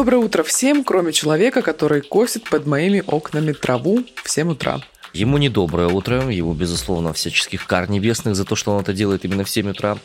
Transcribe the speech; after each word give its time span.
Доброе 0.00 0.16
утро 0.16 0.42
всем, 0.42 0.82
кроме 0.82 1.12
человека, 1.12 1.60
который 1.60 2.00
косит 2.00 2.48
под 2.48 2.66
моими 2.66 3.04
окнами 3.06 3.52
траву 3.52 4.02
в 4.24 4.30
7 4.30 4.52
утра. 4.52 4.80
Ему 5.12 5.38
не 5.38 5.48
доброе 5.48 5.88
утро, 5.88 6.30
ему, 6.30 6.54
безусловно, 6.54 7.12
всяческих 7.12 7.66
кар 7.66 7.90
небесных 7.90 8.36
за 8.36 8.44
то, 8.44 8.54
что 8.54 8.72
он 8.72 8.82
это 8.82 8.92
делает 8.92 9.24
именно 9.24 9.42
в 9.42 9.50
7 9.50 9.70
утра. 9.70 9.98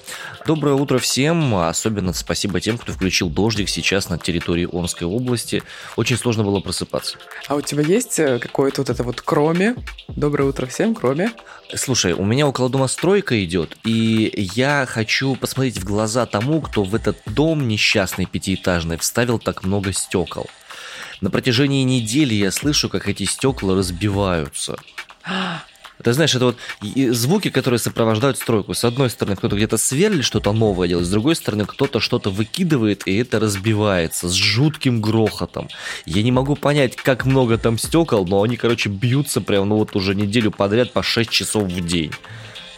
Доброе 0.48 0.74
утро 0.74 0.98
всем, 0.98 1.56
особенно 1.56 2.12
спасибо 2.12 2.60
тем, 2.60 2.80
кто 2.80 2.92
включил 2.92 3.30
дождик 3.30 3.70
сейчас 3.70 4.10
на 4.10 4.18
территории 4.18 4.68
Омской 4.72 5.08
области. 5.08 5.62
Очень 5.96 6.18
сложно 6.18 6.44
было 6.44 6.60
просыпаться. 6.60 7.18
А 7.48 7.56
у 7.56 7.62
тебя 7.62 7.84
есть 7.84 8.18
э, 8.18 8.40
какое-то 8.40 8.82
вот 8.82 8.90
это 8.90 9.04
вот 9.04 9.22
кроме? 9.22 9.76
Доброе 10.08 10.46
утро 10.50 10.66
всем, 10.66 10.96
кроме? 10.96 11.32
Слушай, 11.76 12.14
у 12.14 12.26
меня 12.26 12.48
около 12.48 12.70
дома 12.70 12.88
стройка 12.88 13.44
идет, 13.46 13.78
и 13.84 14.32
я 14.56 14.88
хочу 14.88 15.36
посмотреть 15.36 15.78
в 15.78 15.86
глаза 15.86 16.26
тому, 16.26 16.62
кто 16.62 16.84
в 16.84 16.96
этот 16.96 17.18
дом 17.28 17.68
несчастный 17.68 18.26
пятиэтажный 18.26 18.98
вставил 18.98 19.38
так 19.38 19.64
много 19.64 19.94
стекол. 19.94 20.48
На 21.22 21.30
протяжении 21.30 21.84
недели 21.84 22.34
я 22.34 22.52
слышу, 22.52 22.90
как 22.90 23.08
эти 23.08 23.24
стекла 23.24 23.76
разбиваются. 23.76 24.78
Ты 26.04 26.12
знаешь, 26.12 26.36
это 26.36 26.46
вот 26.46 26.58
звуки, 27.16 27.50
которые 27.50 27.80
сопровождают 27.80 28.38
стройку. 28.38 28.74
С 28.74 28.84
одной 28.84 29.10
стороны, 29.10 29.38
кто-то 29.38 29.56
где-то 29.56 29.78
сверлит 29.78 30.26
что-то 30.26 30.52
новое 30.52 30.90
делает, 30.90 31.08
с 31.08 31.10
другой 31.10 31.36
стороны, 31.36 31.66
кто-то 31.66 32.02
что-то 32.02 32.30
выкидывает, 32.30 33.08
и 33.08 33.16
это 33.16 33.40
разбивается 33.40 34.28
с 34.28 34.34
жутким 34.34 35.02
грохотом. 35.02 35.70
Я 36.06 36.22
не 36.22 36.34
могу 36.34 36.56
понять, 36.56 36.98
как 36.98 37.26
много 37.26 37.58
там 37.58 37.78
стекол, 37.78 38.28
но 38.28 38.44
они, 38.44 38.58
короче, 38.58 38.90
бьются 38.90 39.40
прям, 39.40 39.70
ну 39.70 39.78
вот 39.78 39.96
уже 39.96 40.16
неделю 40.16 40.52
подряд 40.52 40.92
по 40.92 41.02
6 41.02 41.30
часов 41.30 41.64
в 41.64 41.88
день. 41.88 42.12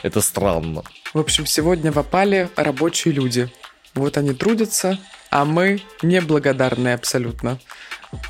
Это 0.04 0.22
странно. 0.22 0.84
В 1.14 1.20
общем, 1.20 1.48
сегодня 1.48 1.92
в 1.92 1.98
опале 1.98 2.50
рабочие 2.56 3.16
люди. 3.16 3.52
Вот 3.96 4.16
они 4.18 4.34
трудятся, 4.34 5.00
а 5.32 5.44
мы 5.44 5.82
неблагодарные 6.04 6.94
абсолютно. 6.94 7.60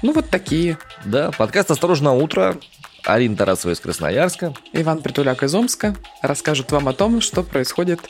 Ну, 0.02 0.14
вот 0.14 0.30
такие. 0.30 0.78
Да, 1.06 1.32
подкаст 1.32 1.72
«Осторожно, 1.72 2.14
утро». 2.14 2.58
Арина 3.04 3.38
Тарасова 3.38 3.72
из 3.72 3.80
Красноярска. 3.80 4.54
Иван 4.74 5.02
Притуляк 5.02 5.42
из 5.42 5.56
Омска 5.56 5.96
расскажут 6.22 6.72
вам 6.72 6.90
о 6.90 6.94
том, 6.94 7.22
что 7.22 7.42
происходит 7.42 8.02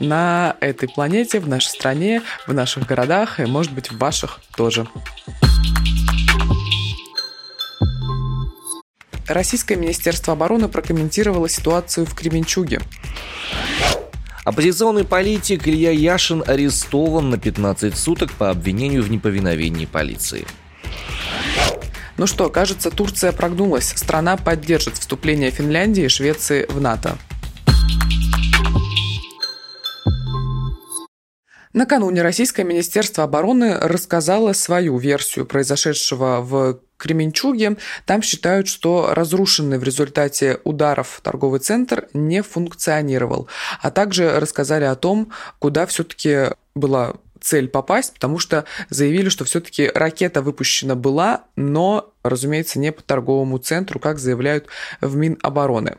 на 0.00 0.56
этой 0.60 0.88
планете, 0.88 1.38
в 1.38 1.48
нашей 1.48 1.68
стране, 1.68 2.22
в 2.46 2.54
наших 2.54 2.86
городах 2.86 3.40
и, 3.40 3.44
может 3.44 3.72
быть, 3.72 3.90
в 3.90 3.98
ваших 3.98 4.40
тоже. 4.56 4.86
Российское 9.26 9.76
Министерство 9.76 10.32
обороны 10.32 10.68
прокомментировало 10.68 11.48
ситуацию 11.50 12.06
в 12.06 12.14
Кременчуге. 12.14 12.80
Оппозиционный 14.46 15.04
политик 15.04 15.68
Илья 15.68 15.90
Яшин 15.90 16.42
арестован 16.46 17.28
на 17.28 17.36
15 17.36 17.94
суток 17.94 18.32
по 18.32 18.48
обвинению 18.48 19.02
в 19.02 19.10
неповиновении 19.10 19.84
полиции. 19.84 20.46
Ну 22.18 22.26
что, 22.26 22.50
кажется, 22.50 22.90
Турция 22.90 23.30
прогнулась. 23.30 23.92
Страна 23.94 24.36
поддержит 24.36 24.98
вступление 24.98 25.52
Финляндии 25.52 26.02
и 26.04 26.08
Швеции 26.08 26.66
в 26.68 26.80
НАТО. 26.80 27.16
Накануне 31.72 32.22
Российское 32.22 32.64
Министерство 32.64 33.22
обороны 33.22 33.78
рассказало 33.78 34.52
свою 34.52 34.98
версию 34.98 35.46
произошедшего 35.46 36.40
в 36.40 36.80
Кременчуге. 36.96 37.76
Там 38.04 38.22
считают, 38.22 38.66
что 38.66 39.10
разрушенный 39.12 39.78
в 39.78 39.84
результате 39.84 40.58
ударов 40.64 41.20
торговый 41.22 41.60
центр 41.60 42.08
не 42.14 42.42
функционировал. 42.42 43.46
А 43.80 43.92
также 43.92 44.40
рассказали 44.40 44.84
о 44.84 44.96
том, 44.96 45.30
куда 45.60 45.86
все-таки 45.86 46.46
была 46.74 47.14
цель 47.40 47.68
попасть, 47.68 48.14
потому 48.14 48.38
что 48.38 48.64
заявили, 48.90 49.28
что 49.28 49.44
все-таки 49.44 49.90
ракета 49.94 50.42
выпущена 50.42 50.94
была, 50.94 51.44
но, 51.56 52.12
разумеется, 52.22 52.78
не 52.78 52.92
по 52.92 53.02
торговому 53.02 53.58
центру, 53.58 53.98
как 54.00 54.18
заявляют 54.18 54.66
в 55.00 55.16
Минобороны. 55.16 55.98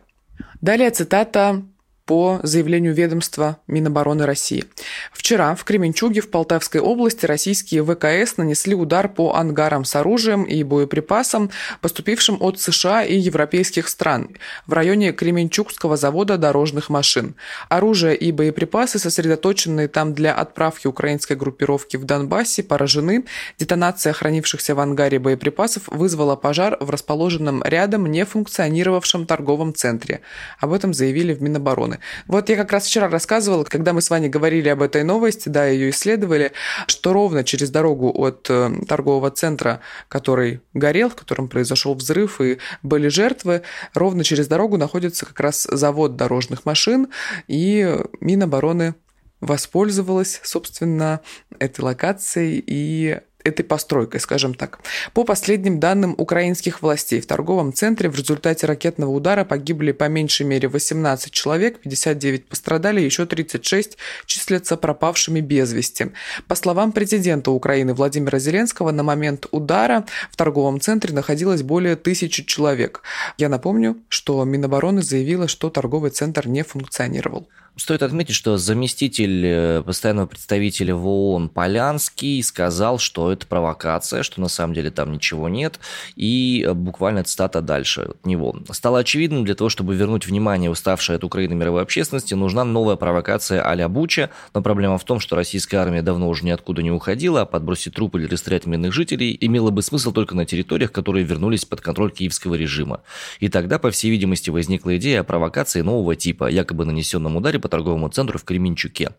Далее 0.61 0.89
цитата 0.91 1.63
по 2.09 2.39
заявлению 2.41 2.95
ведомства 2.95 3.59
Минобороны 3.67 4.25
России. 4.25 4.65
Вчера 5.13 5.53
в 5.53 5.63
Кременчуге 5.63 6.21
в 6.21 6.31
Полтавской 6.31 6.81
области 6.81 7.27
российские 7.27 7.85
ВКС 7.85 8.37
нанесли 8.37 8.73
удар 8.73 9.07
по 9.07 9.35
ангарам 9.35 9.85
с 9.85 9.95
оружием 9.95 10.41
и 10.41 10.63
боеприпасом, 10.63 11.51
поступившим 11.81 12.37
от 12.39 12.59
США 12.59 13.03
и 13.03 13.15
европейских 13.15 13.87
стран 13.87 14.31
в 14.65 14.73
районе 14.73 15.11
Кременчугского 15.11 15.97
завода 15.97 16.39
дорожных 16.39 16.89
машин. 16.89 17.35
Оружие 17.69 18.15
и 18.15 18.31
боеприпасы, 18.31 18.97
сосредоточенные 18.97 19.87
там 19.87 20.15
для 20.15 20.33
отправки 20.33 20.87
украинской 20.87 21.35
группировки 21.35 21.95
в 21.95 22.05
Донбассе, 22.05 22.63
поражены. 22.63 23.25
Детонация 23.59 24.13
хранившихся 24.13 24.73
в 24.73 24.79
ангаре 24.79 25.19
боеприпасов 25.19 25.83
вызвала 25.85 26.35
пожар 26.35 26.75
в 26.79 26.89
расположенном 26.89 27.61
рядом 27.63 28.07
не 28.07 28.25
функционировавшем 28.25 29.27
торговом 29.27 29.75
центре. 29.75 30.21
Об 30.57 30.73
этом 30.73 30.95
заявили 30.95 31.35
в 31.35 31.43
Минобороны. 31.43 31.98
Вот 32.27 32.49
я 32.49 32.55
как 32.55 32.71
раз 32.71 32.85
вчера 32.85 33.09
рассказывала, 33.09 33.63
когда 33.63 33.93
мы 33.93 34.01
с 34.01 34.09
вами 34.09 34.27
говорили 34.27 34.69
об 34.69 34.81
этой 34.81 35.03
новости, 35.03 35.49
да, 35.49 35.67
ее 35.67 35.89
исследовали, 35.89 36.51
что 36.87 37.13
ровно 37.13 37.43
через 37.43 37.69
дорогу 37.69 38.11
от 38.15 38.47
э, 38.49 38.71
торгового 38.87 39.31
центра, 39.31 39.81
который 40.07 40.61
горел, 40.73 41.09
в 41.09 41.15
котором 41.15 41.47
произошел 41.47 41.93
взрыв 41.93 42.41
и 42.41 42.59
были 42.83 43.07
жертвы, 43.07 43.61
ровно 43.93 44.23
через 44.23 44.47
дорогу 44.47 44.77
находится 44.77 45.25
как 45.25 45.39
раз 45.39 45.67
завод 45.69 46.15
дорожных 46.15 46.65
машин, 46.65 47.07
и 47.47 47.97
Минобороны 48.19 48.95
воспользовалась, 49.41 50.41
собственно, 50.43 51.21
этой 51.59 51.81
локацией 51.81 52.63
и 52.65 53.19
этой 53.49 53.63
постройкой, 53.63 54.19
скажем 54.19 54.53
так. 54.53 54.79
По 55.13 55.23
последним 55.23 55.79
данным 55.79 56.15
украинских 56.17 56.81
властей, 56.81 57.21
в 57.21 57.27
торговом 57.27 57.73
центре 57.73 58.09
в 58.09 58.15
результате 58.15 58.65
ракетного 58.67 59.11
удара 59.11 59.43
погибли 59.43 59.91
по 59.91 60.07
меньшей 60.07 60.45
мере 60.45 60.67
18 60.67 61.31
человек, 61.31 61.79
59 61.79 62.45
пострадали, 62.45 63.01
еще 63.01 63.25
36 63.25 63.97
числятся 64.25 64.77
пропавшими 64.77 65.41
без 65.41 65.73
вести. 65.73 66.11
По 66.47 66.55
словам 66.55 66.91
президента 66.91 67.51
Украины 67.51 67.93
Владимира 67.93 68.39
Зеленского, 68.39 68.91
на 68.91 69.03
момент 69.03 69.47
удара 69.51 70.05
в 70.31 70.37
торговом 70.37 70.79
центре 70.79 71.13
находилось 71.13 71.63
более 71.63 71.95
тысячи 71.95 72.43
человек. 72.43 73.01
Я 73.37 73.49
напомню, 73.49 73.97
что 74.09 74.43
Минобороны 74.45 75.01
заявила, 75.01 75.47
что 75.47 75.69
торговый 75.69 76.11
центр 76.11 76.47
не 76.47 76.63
функционировал. 76.63 77.47
Стоит 77.79 78.03
отметить, 78.03 78.35
что 78.35 78.57
заместитель 78.57 79.45
э, 79.45 79.83
постоянного 79.85 80.27
представителя 80.27 80.95
в 80.95 81.07
ООН 81.07 81.47
Полянский 81.47 82.43
сказал, 82.43 82.99
что 82.99 83.31
это 83.31 83.47
провокация, 83.47 84.21
что 84.21 84.41
на 84.41 84.49
самом 84.49 84.73
деле 84.73 84.91
там 84.91 85.13
ничего 85.13 85.47
нет, 85.47 85.79
и 86.17 86.65
э, 86.67 86.73
буквально 86.73 87.23
цитата 87.23 87.61
дальше 87.61 88.01
от 88.01 88.25
него. 88.25 88.53
Стало 88.71 88.99
очевидным, 88.99 89.45
для 89.45 89.55
того, 89.55 89.69
чтобы 89.69 89.95
вернуть 89.95 90.27
внимание 90.27 90.69
уставшей 90.69 91.15
от 91.15 91.23
Украины 91.23 91.55
мировой 91.55 91.81
общественности, 91.81 92.33
нужна 92.33 92.65
новая 92.65 92.97
провокация 92.97 93.65
а-ля 93.65 93.87
Буча, 93.87 94.29
но 94.53 94.61
проблема 94.61 94.97
в 94.97 95.05
том, 95.05 95.21
что 95.21 95.37
российская 95.37 95.77
армия 95.77 96.01
давно 96.01 96.27
уже 96.27 96.43
ниоткуда 96.43 96.83
не 96.83 96.91
уходила, 96.91 97.43
а 97.43 97.45
подбросить 97.45 97.93
трупы 97.93 98.19
или 98.19 98.27
расстрелять 98.27 98.65
мирных 98.65 98.91
жителей 98.91 99.37
имело 99.39 99.69
бы 99.69 99.83
смысл 99.83 100.11
только 100.11 100.35
на 100.35 100.45
территориях, 100.45 100.91
которые 100.91 101.23
вернулись 101.23 101.63
под 101.63 101.79
контроль 101.79 102.11
киевского 102.11 102.55
режима. 102.55 103.03
И 103.39 103.47
тогда, 103.47 103.79
по 103.79 103.89
всей 103.89 104.11
видимости, 104.11 104.49
возникла 104.49 104.97
идея 104.97 105.21
о 105.21 105.23
провокации 105.23 105.79
нового 105.79 106.17
типа, 106.17 106.49
якобы 106.49 106.83
нанесенном 106.83 107.37
ударе 107.37 107.57
по 107.57 107.68
торговому 107.69 108.09
центру 108.09 108.37
в 108.37 108.43
Кременчуке. 108.43 109.11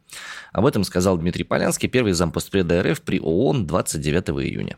Об 0.53 0.67
этом 0.67 0.85
сказал 0.85 1.17
Дмитрий 1.17 1.45
Полянский, 1.45 1.89
первый 1.89 2.13
зампостпреда 2.13 2.83
РФ 2.83 3.01
при 3.01 3.21
ООН 3.21 3.67
29 3.67 4.29
июня. 4.31 4.77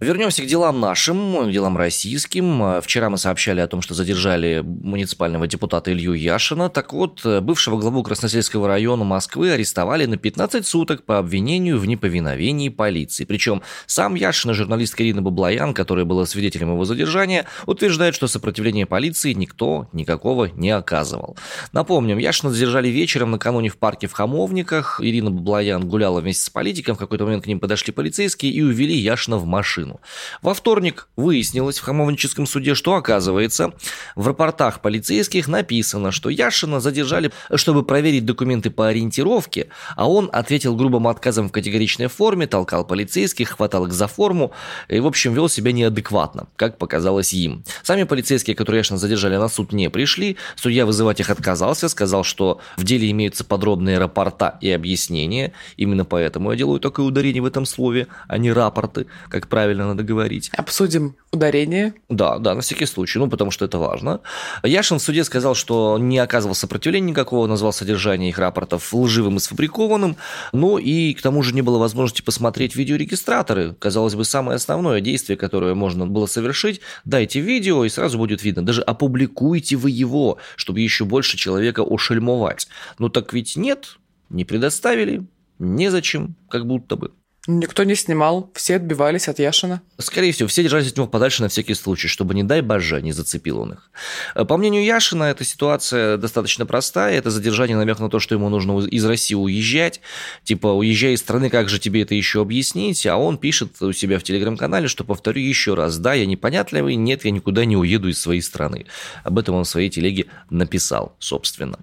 Вернемся 0.00 0.42
к 0.42 0.46
делам 0.46 0.80
нашим, 0.80 1.52
делам 1.52 1.76
российским. 1.76 2.80
Вчера 2.80 3.10
мы 3.10 3.18
сообщали 3.18 3.60
о 3.60 3.66
том, 3.66 3.82
что 3.82 3.92
задержали 3.92 4.62
муниципального 4.64 5.46
депутата 5.46 5.92
Илью 5.92 6.14
Яшина. 6.14 6.70
Так 6.70 6.94
вот, 6.94 7.22
бывшего 7.42 7.78
главу 7.78 8.02
Красносельского 8.02 8.66
района 8.66 9.04
Москвы 9.04 9.50
арестовали 9.50 10.06
на 10.06 10.16
15 10.16 10.66
суток 10.66 11.02
по 11.02 11.18
обвинению 11.18 11.78
в 11.78 11.86
неповиновении 11.86 12.70
полиции. 12.70 13.26
Причем 13.26 13.60
сам 13.84 14.14
Яшин 14.14 14.52
и 14.52 14.54
журналистка 14.54 15.02
Ирина 15.02 15.20
Баблоян, 15.20 15.74
которая 15.74 16.06
была 16.06 16.24
свидетелем 16.24 16.70
его 16.70 16.86
задержания, 16.86 17.44
утверждает, 17.66 18.14
что 18.14 18.26
сопротивление 18.26 18.86
полиции 18.86 19.34
никто 19.34 19.86
никакого 19.92 20.46
не 20.46 20.70
оказывал. 20.70 21.36
Напомним, 21.72 22.16
Яшина 22.16 22.50
задержали 22.50 22.88
вечером 22.88 23.32
накануне 23.32 23.68
в 23.68 23.76
парке 23.76 24.06
в 24.06 24.12
Хамовниках. 24.12 24.98
Ирина 25.02 25.30
Баблоян 25.30 25.86
гуляла 25.86 26.22
вместе 26.22 26.44
с 26.44 26.48
политиком. 26.48 26.96
В 26.96 26.98
какой-то 26.98 27.24
момент 27.24 27.44
к 27.44 27.46
ним 27.46 27.60
подошли 27.60 27.92
полицейские 27.92 28.50
и 28.50 28.62
увели 28.62 28.96
Яшина 28.96 29.36
в 29.36 29.44
машину. 29.44 29.89
Яшину. 29.90 30.00
Во 30.42 30.54
вторник 30.54 31.08
выяснилось 31.16 31.78
в 31.78 31.82
Хамовническом 31.82 32.46
суде, 32.46 32.74
что 32.74 32.94
оказывается, 32.94 33.72
в 34.14 34.26
рапортах 34.26 34.80
полицейских 34.80 35.48
написано, 35.48 36.12
что 36.12 36.30
Яшина 36.30 36.80
задержали, 36.80 37.32
чтобы 37.54 37.82
проверить 37.82 38.24
документы 38.24 38.70
по 38.70 38.88
ориентировке, 38.88 39.68
а 39.96 40.08
он 40.08 40.30
ответил 40.32 40.76
грубым 40.76 41.08
отказом 41.08 41.48
в 41.48 41.52
категоричной 41.52 42.08
форме, 42.08 42.46
толкал 42.46 42.86
полицейских, 42.86 43.50
хватал 43.50 43.86
их 43.86 43.92
за 43.92 44.06
форму 44.06 44.52
и, 44.88 45.00
в 45.00 45.06
общем, 45.06 45.34
вел 45.34 45.48
себя 45.48 45.72
неадекватно, 45.72 46.48
как 46.56 46.78
показалось 46.78 47.32
им. 47.32 47.64
Сами 47.82 48.04
полицейские, 48.04 48.56
которые 48.56 48.80
Яшина 48.80 48.98
задержали 48.98 49.36
на 49.36 49.48
суд, 49.48 49.72
не 49.72 49.90
пришли, 49.90 50.36
судья 50.56 50.86
вызывать 50.86 51.20
их 51.20 51.30
отказался, 51.30 51.88
сказал, 51.88 52.24
что 52.24 52.60
в 52.76 52.84
деле 52.84 53.10
имеются 53.10 53.44
подробные 53.44 53.98
рапорта 53.98 54.58
и 54.60 54.70
объяснения, 54.70 55.52
именно 55.76 56.04
поэтому 56.04 56.50
я 56.50 56.56
делаю 56.56 56.80
такое 56.80 57.06
ударение 57.06 57.42
в 57.42 57.46
этом 57.46 57.66
слове, 57.66 58.06
а 58.28 58.38
не 58.38 58.52
рапорты, 58.52 59.06
как 59.28 59.48
правильно 59.48 59.79
надо 59.86 60.02
говорить. 60.02 60.50
Обсудим 60.56 61.16
ударение. 61.32 61.94
Да, 62.08 62.38
да, 62.38 62.54
на 62.54 62.60
всякий 62.60 62.86
случай, 62.86 63.18
ну, 63.18 63.28
потому 63.28 63.50
что 63.50 63.64
это 63.64 63.78
важно. 63.78 64.20
Яшин 64.62 64.98
в 64.98 65.02
суде 65.02 65.24
сказал, 65.24 65.54
что 65.54 65.98
не 65.98 66.18
оказывал 66.18 66.54
сопротивления 66.54 67.10
никакого, 67.10 67.46
назвал 67.46 67.72
содержание 67.72 68.30
их 68.30 68.38
рапортов 68.38 68.92
лживым 68.92 69.36
и 69.36 69.40
сфабрикованным, 69.40 70.16
ну 70.52 70.78
и 70.78 71.14
к 71.14 71.22
тому 71.22 71.42
же 71.42 71.54
не 71.54 71.62
было 71.62 71.78
возможности 71.78 72.22
посмотреть 72.22 72.74
видеорегистраторы. 72.76 73.74
Казалось 73.78 74.14
бы, 74.14 74.24
самое 74.24 74.56
основное 74.56 75.00
действие, 75.00 75.36
которое 75.36 75.74
можно 75.74 76.06
было 76.06 76.26
совершить, 76.26 76.80
дайте 77.04 77.40
видео, 77.40 77.84
и 77.84 77.88
сразу 77.88 78.18
будет 78.18 78.42
видно. 78.42 78.64
Даже 78.64 78.82
опубликуйте 78.82 79.76
вы 79.76 79.90
его, 79.90 80.38
чтобы 80.56 80.80
еще 80.80 81.04
больше 81.04 81.36
человека 81.36 81.80
ушельмовать. 81.80 82.68
Ну 82.98 83.08
так 83.08 83.32
ведь 83.32 83.56
нет, 83.56 83.98
не 84.28 84.44
предоставили, 84.44 85.26
незачем, 85.58 86.36
как 86.48 86.66
будто 86.66 86.96
бы. 86.96 87.12
Никто 87.50 87.82
не 87.82 87.96
снимал, 87.96 88.48
все 88.54 88.76
отбивались 88.76 89.26
от 89.28 89.40
Яшина. 89.40 89.82
Скорее 89.98 90.30
всего, 90.30 90.48
все 90.48 90.62
держались 90.62 90.92
от 90.92 90.96
него 90.96 91.08
подальше 91.08 91.42
на 91.42 91.48
всякий 91.48 91.74
случай, 91.74 92.06
чтобы, 92.06 92.32
не 92.34 92.44
дай 92.44 92.60
боже, 92.60 93.02
не 93.02 93.10
зацепил 93.10 93.58
он 93.58 93.72
их. 93.72 93.90
Э, 94.36 94.44
по 94.44 94.56
мнению 94.56 94.84
Яшина, 94.84 95.24
эта 95.24 95.44
ситуация 95.44 96.16
достаточно 96.16 96.64
простая. 96.64 97.18
Это 97.18 97.30
задержание 97.30 97.76
намек 97.76 97.98
на 97.98 98.08
то, 98.08 98.20
что 98.20 98.36
ему 98.36 98.48
нужно 98.50 98.86
из 98.86 99.04
России 99.04 99.34
уезжать. 99.34 100.00
Типа, 100.44 100.68
уезжай 100.68 101.14
из 101.14 101.20
страны, 101.20 101.50
как 101.50 101.68
же 101.68 101.80
тебе 101.80 102.02
это 102.02 102.14
еще 102.14 102.40
объяснить? 102.40 103.04
А 103.06 103.16
он 103.16 103.36
пишет 103.36 103.82
у 103.82 103.92
себя 103.92 104.20
в 104.20 104.22
телеграм-канале, 104.22 104.86
что, 104.86 105.02
повторю 105.02 105.42
еще 105.42 105.74
раз, 105.74 105.98
да, 105.98 106.14
я 106.14 106.26
непонятливый, 106.26 106.94
нет, 106.94 107.24
я 107.24 107.32
никуда 107.32 107.64
не 107.64 107.76
уеду 107.76 108.08
из 108.08 108.22
своей 108.22 108.42
страны. 108.42 108.86
Об 109.24 109.38
этом 109.40 109.56
он 109.56 109.64
в 109.64 109.68
своей 109.68 109.90
телеге 109.90 110.26
написал, 110.50 111.16
собственно. 111.18 111.80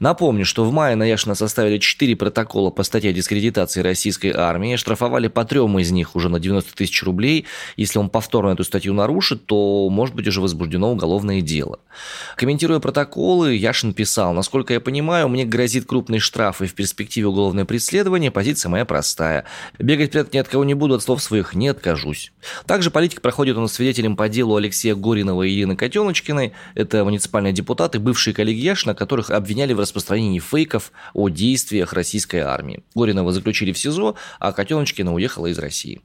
Напомню, 0.00 0.46
что 0.46 0.64
в 0.64 0.72
мае 0.72 0.96
на 0.96 1.04
Яшина 1.04 1.34
составили 1.34 1.76
4 1.76 2.16
протокола 2.16 2.70
по 2.70 2.84
статье 2.84 3.12
дискредитации 3.12 3.82
российской 3.82 4.32
армии, 4.34 4.76
штрафовали 4.76 5.09
штрафовали 5.10 5.28
по 5.28 5.44
трем 5.44 5.78
из 5.78 5.90
них 5.90 6.14
уже 6.14 6.28
на 6.28 6.38
90 6.38 6.74
тысяч 6.74 7.02
рублей. 7.02 7.46
Если 7.76 7.98
он 7.98 8.08
повторно 8.08 8.50
эту 8.50 8.64
статью 8.64 8.94
нарушит, 8.94 9.46
то 9.46 9.88
может 9.90 10.14
быть 10.14 10.28
уже 10.28 10.40
возбуждено 10.40 10.92
уголовное 10.92 11.40
дело. 11.40 11.80
Комментируя 12.36 12.78
протоколы, 12.78 13.54
Яшин 13.56 13.92
писал, 13.92 14.32
насколько 14.32 14.72
я 14.72 14.80
понимаю, 14.80 15.28
мне 15.28 15.44
грозит 15.44 15.86
крупный 15.86 16.20
штраф 16.20 16.62
и 16.62 16.66
в 16.66 16.74
перспективе 16.74 17.26
уголовное 17.26 17.64
преследование, 17.64 18.30
позиция 18.30 18.70
моя 18.70 18.84
простая. 18.84 19.44
Бегать 19.78 20.12
прятать 20.12 20.34
ни 20.34 20.38
от 20.38 20.48
кого 20.48 20.64
не 20.64 20.74
буду, 20.74 20.94
от 20.94 21.02
слов 21.02 21.22
своих 21.22 21.54
не 21.54 21.68
откажусь. 21.68 22.32
Также 22.66 22.90
политик 22.90 23.20
проходит 23.20 23.56
он 23.56 23.68
свидетелем 23.68 24.16
по 24.16 24.28
делу 24.28 24.56
Алексея 24.56 24.94
Горинова 24.94 25.42
и 25.42 25.54
Ирины 25.54 25.76
Котеночкиной. 25.76 26.52
Это 26.74 27.04
муниципальные 27.04 27.52
депутаты, 27.52 27.98
бывшие 27.98 28.34
коллеги 28.34 28.60
Яшина, 28.60 28.94
которых 28.94 29.30
обвиняли 29.30 29.72
в 29.72 29.80
распространении 29.80 30.38
фейков 30.38 30.92
о 31.14 31.28
действиях 31.28 31.92
российской 31.92 32.40
армии. 32.40 32.82
Горинова 32.94 33.32
заключили 33.32 33.72
в 33.72 33.78
СИЗО, 33.78 34.14
а 34.38 34.52
Котеночкина 34.52 34.89
Пушкина 34.90 35.14
уехала 35.14 35.46
из 35.46 35.58
России. 35.60 36.00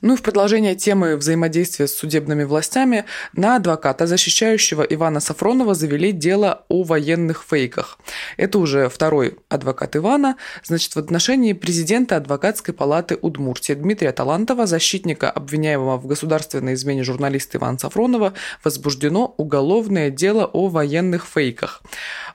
Ну 0.00 0.14
и 0.14 0.16
в 0.16 0.22
продолжение 0.22 0.74
темы 0.74 1.16
взаимодействия 1.16 1.86
с 1.86 1.96
судебными 1.96 2.44
властями 2.44 3.04
на 3.32 3.56
адвоката, 3.56 4.06
защищающего 4.06 4.82
Ивана 4.82 5.20
Сафронова, 5.20 5.74
завели 5.74 6.12
дело 6.12 6.64
о 6.68 6.82
военных 6.82 7.44
фейках. 7.48 7.98
Это 8.36 8.58
уже 8.58 8.88
второй 8.88 9.38
адвокат 9.48 9.96
Ивана. 9.96 10.36
Значит, 10.64 10.94
в 10.94 10.98
отношении 10.98 11.52
президента 11.52 12.16
адвокатской 12.16 12.74
палаты 12.74 13.18
Удмуртии 13.20 13.74
Дмитрия 13.74 14.12
Талантова, 14.12 14.66
защитника 14.66 15.30
обвиняемого 15.30 15.96
в 15.96 16.06
государственной 16.06 16.74
измене 16.74 17.02
журналиста 17.02 17.58
Ивана 17.58 17.78
Сафронова, 17.78 18.34
возбуждено 18.62 19.34
уголовное 19.36 20.10
дело 20.10 20.44
о 20.46 20.68
военных 20.68 21.26
фейках. 21.26 21.82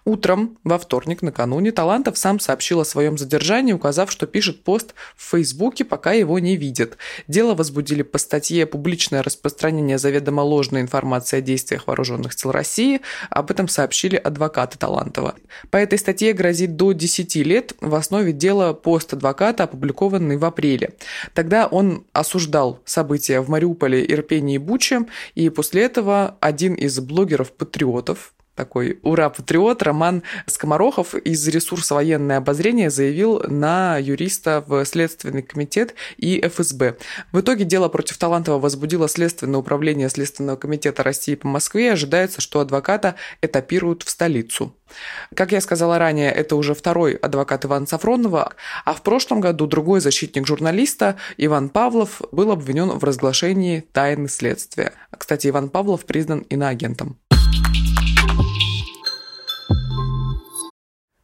Утром, 0.06 0.58
во 0.64 0.78
вторник, 0.78 1.22
накануне, 1.22 1.72
Талантов 1.72 2.18
сам 2.18 2.40
сообщил 2.40 2.82
о 2.82 2.86
своем 2.86 3.18
задержании, 3.18 3.72
указав, 3.72 4.12
что 4.12 4.28
пишет 4.28 4.64
пост 4.64 4.94
в 5.16 5.32
Фейсбуке, 5.32 5.86
пока 5.86 6.12
его 6.12 6.40
не 6.40 6.58
видят. 6.58 6.98
Дело 7.28 7.53
возбудили 7.54 8.02
по 8.02 8.18
статье 8.18 8.66
«Публичное 8.66 9.24
распространение 9.24 9.98
заведомо 9.98 10.42
ложной 10.42 10.82
информации 10.82 11.38
о 11.38 11.42
действиях 11.42 11.88
вооруженных 11.88 12.34
сил 12.34 12.52
России». 12.52 13.02
Об 13.30 13.52
этом 13.52 13.68
сообщили 13.68 14.16
адвокаты 14.16 14.78
Талантова. 14.78 15.36
По 15.70 15.78
этой 15.78 15.98
статье 15.98 16.34
грозит 16.34 16.76
до 16.76 16.92
10 16.92 17.36
лет 17.38 17.74
в 17.82 17.96
основе 17.96 18.34
дела 18.34 18.74
пост 18.74 19.14
адвоката, 19.14 19.64
опубликованный 19.64 20.38
в 20.38 20.46
апреле. 20.46 20.94
Тогда 21.34 21.68
он 21.68 22.06
осуждал 22.14 22.80
события 22.86 23.40
в 23.40 23.50
Мариуполе, 23.50 24.06
Ирпении 24.06 24.56
и 24.56 24.60
Буче, 24.60 25.06
и 25.36 25.50
после 25.50 25.84
этого 25.84 26.38
один 26.40 26.74
из 26.74 27.00
блогеров-патриотов, 27.00 28.34
такой 28.56 29.00
ура-патриот 29.02 29.82
Роман 29.84 30.24
Скоморохов 30.48 31.16
из 31.16 31.48
ресурса 31.48 31.96
«Военное 31.96 32.38
обозрение» 32.38 32.90
заявил 32.90 33.42
на 33.48 33.98
юриста 33.98 34.64
в 34.66 34.86
Следственный 34.86 35.42
комитет 35.42 35.96
и 36.18 36.42
ФСБ. 36.42 36.98
В 37.32 37.40
итоге 37.40 37.66
дело 37.66 37.90
против 37.90 38.18
Талантова 38.18 38.60
возбудило 38.60 39.08
Следственное 39.08 39.60
управление 39.60 40.10
Следственного 40.10 40.56
комитета 40.56 41.04
России 41.04 41.36
по 41.36 41.48
Москве. 41.48 41.94
Ожидается, 41.94 42.42
что 42.42 42.60
адвоката 42.60 43.16
этапируют 43.42 44.04
в 44.04 44.10
столицу. 44.10 44.76
Как 45.36 45.52
я 45.52 45.62
сказала 45.62 45.98
ранее, 45.98 46.32
это 46.32 46.56
уже 46.56 46.76
второй 46.76 47.16
адвокат 47.16 47.66
Ивана 47.66 47.88
Сафронова, 47.88 48.54
а 48.86 48.94
в 48.94 49.02
прошлом 49.02 49.42
году 49.42 49.66
другой 49.66 50.02
защитник 50.02 50.46
журналиста 50.46 51.18
Иван 51.38 51.70
Павлов 51.70 52.22
был 52.32 52.52
обвинен 52.52 52.90
в 52.90 53.04
разглашении 53.04 53.82
тайны 53.92 54.30
следствия. 54.30 54.94
Кстати, 55.18 55.48
Иван 55.48 55.70
Павлов 55.70 56.06
признан 56.06 56.40
иноагентом. 56.50 57.18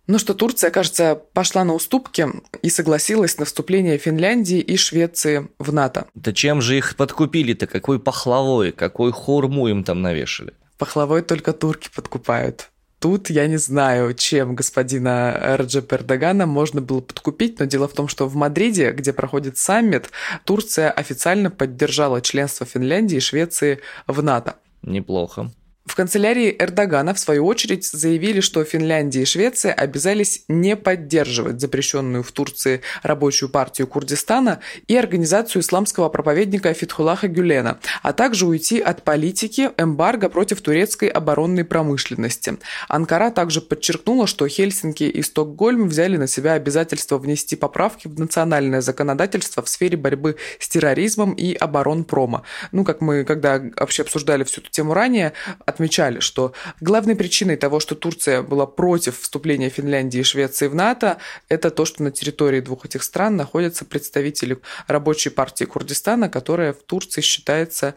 Ну 0.09 0.17
что, 0.17 0.33
Турция, 0.33 0.71
кажется, 0.71 1.21
пошла 1.33 1.63
на 1.63 1.75
уступки 1.75 2.25
и 2.63 2.71
согласилась 2.71 3.37
на 3.37 3.45
вступление 3.45 3.99
Финляндии 3.99 4.59
и 4.59 4.75
Швеции 4.75 5.49
в 5.59 5.71
НАТО. 5.71 6.07
Да 6.15 6.33
чем 6.33 6.63
же 6.63 6.79
их 6.79 6.95
подкупили-то? 6.95 7.67
Какой 7.67 7.99
пахлавой? 7.99 8.71
Какой 8.71 9.11
хурму 9.11 9.67
им 9.67 9.83
там 9.83 10.01
навешали? 10.01 10.53
Пахлавой 10.79 11.21
только 11.21 11.53
турки 11.53 11.91
подкупают. 11.95 12.71
Тут 12.97 13.29
я 13.29 13.45
не 13.45 13.57
знаю, 13.57 14.15
чем 14.15 14.55
господина 14.55 15.55
Раджепа 15.59 15.93
Эрдогана 15.93 16.47
можно 16.47 16.81
было 16.81 17.01
подкупить, 17.01 17.59
но 17.59 17.65
дело 17.65 17.87
в 17.87 17.93
том, 17.93 18.07
что 18.07 18.27
в 18.27 18.35
Мадриде, 18.35 18.89
где 18.93 19.13
проходит 19.13 19.59
саммит, 19.59 20.09
Турция 20.43 20.89
официально 20.89 21.51
поддержала 21.51 22.19
членство 22.21 22.65
Финляндии 22.65 23.17
и 23.17 23.19
Швеции 23.19 23.81
в 24.07 24.23
НАТО. 24.23 24.55
Неплохо. 24.81 25.51
В 25.85 25.95
канцелярии 25.95 26.55
Эрдогана, 26.59 27.13
в 27.15 27.19
свою 27.19 27.45
очередь, 27.47 27.85
заявили, 27.85 28.41
что 28.41 28.63
Финляндия 28.63 29.23
и 29.23 29.25
Швеция 29.25 29.73
обязались 29.73 30.43
не 30.47 30.75
поддерживать 30.75 31.59
запрещенную 31.59 32.21
в 32.21 32.31
Турции 32.31 32.81
рабочую 33.01 33.49
партию 33.49 33.87
Курдистана 33.87 34.59
и 34.87 34.95
организацию 34.95 35.63
исламского 35.63 36.09
проповедника 36.09 36.73
Фитхулаха 36.73 37.27
Гюлена, 37.27 37.79
а 38.03 38.13
также 38.13 38.45
уйти 38.45 38.79
от 38.79 39.03
политики 39.03 39.71
эмбарго 39.77 40.29
против 40.29 40.61
турецкой 40.61 41.09
оборонной 41.09 41.65
промышленности. 41.65 42.57
Анкара 42.87 43.31
также 43.31 43.59
подчеркнула, 43.59 44.27
что 44.27 44.47
Хельсинки 44.47 45.03
и 45.03 45.23
Стокгольм 45.23 45.87
взяли 45.89 46.17
на 46.17 46.27
себя 46.27 46.53
обязательство 46.53 47.17
внести 47.17 47.55
поправки 47.55 48.07
в 48.07 48.19
национальное 48.19 48.81
законодательство 48.81 49.63
в 49.63 49.69
сфере 49.69 49.97
борьбы 49.97 50.35
с 50.59 50.69
терроризмом 50.69 51.33
и 51.33 51.55
оборонпрома. 51.55 52.43
Ну, 52.71 52.83
как 52.83 53.01
мы, 53.01 53.23
когда 53.23 53.59
вообще 53.77 54.03
обсуждали 54.03 54.43
всю 54.43 54.61
эту 54.61 54.69
тему 54.69 54.93
ранее, 54.93 55.33
от 55.65 55.78
отмечали, 55.79 56.19
что 56.19 56.53
главной 56.81 57.15
причиной 57.15 57.55
того, 57.55 57.79
что 57.79 57.95
Турция 57.95 58.41
была 58.41 58.65
против 58.65 59.19
вступления 59.19 59.69
Финляндии 59.69 60.19
и 60.19 60.23
Швеции 60.23 60.67
в 60.67 60.75
НАТО, 60.75 61.17
это 61.47 61.71
то, 61.71 61.85
что 61.85 62.03
на 62.03 62.11
территории 62.11 62.59
двух 62.59 62.85
этих 62.85 63.01
стран 63.01 63.37
находятся 63.37 63.85
представители 63.85 64.57
рабочей 64.87 65.29
партии 65.29 65.63
Курдистана, 65.63 66.27
которая 66.27 66.73
в 66.73 66.83
Турции 66.83 67.21
считается 67.21 67.95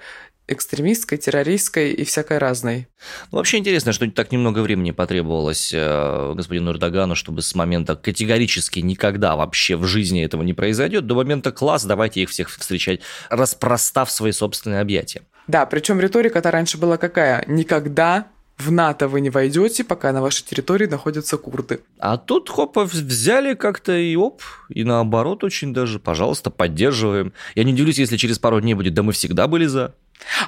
экстремистской, 0.49 1.19
террористской 1.19 1.93
и 1.93 2.05
всякой 2.05 2.39
разной. 2.39 2.89
Ну, 3.31 3.39
вообще 3.39 3.59
интересно, 3.59 3.93
что 3.93 4.09
так 4.11 4.33
немного 4.33 4.61
времени 4.61 4.91
потребовалось 4.91 5.73
э, 5.73 6.33
господину 6.35 6.73
Эрдогану, 6.73 7.15
чтобы 7.15 7.43
с 7.43 7.55
момента 7.55 7.97
категорически 7.97 8.81
никогда 8.81 9.37
вообще 9.37 9.77
в 9.77 9.87
жизни 9.87 10.25
этого 10.25 10.43
не 10.43 10.53
произойдет, 10.53 11.07
до 11.07 11.15
момента 11.15 11.53
класс, 11.53 11.85
давайте 11.85 12.23
их 12.23 12.31
всех 12.31 12.51
встречать, 12.51 13.01
распростав 13.31 14.11
свои 14.11 14.33
собственные 14.33 14.81
объятия. 14.81 15.23
Да, 15.53 15.67
причем 15.67 16.01
риторика-то 16.01 16.51
раньше 16.51 16.79
была 16.79 16.97
какая? 16.97 17.45
Никогда 17.47 18.29
в 18.57 18.73
НАТО 18.73 19.07
вы 19.07 19.21
не 19.21 19.29
войдете, 19.29 19.85
пока 19.85 20.11
на 20.11 20.23
вашей 20.23 20.45
территории 20.45 20.87
находятся 20.87 21.37
курды. 21.37 21.81
А 21.99 22.17
тут, 22.17 22.49
хопа, 22.49 22.87
взяли 22.87 23.53
как-то 23.53 23.95
и 23.95 24.17
оп, 24.17 24.41
и 24.71 24.83
наоборот 24.83 25.45
очень 25.45 25.75
даже, 25.75 25.99
пожалуйста, 25.99 26.49
поддерживаем. 26.49 27.35
Я 27.55 27.65
не 27.65 27.75
удивлюсь, 27.75 27.99
если 27.99 28.17
через 28.17 28.39
пару 28.39 28.63
дней 28.63 28.73
будет, 28.73 28.95
да 28.95 29.03
мы 29.03 29.13
всегда 29.13 29.47
были 29.47 29.67
за. 29.67 29.95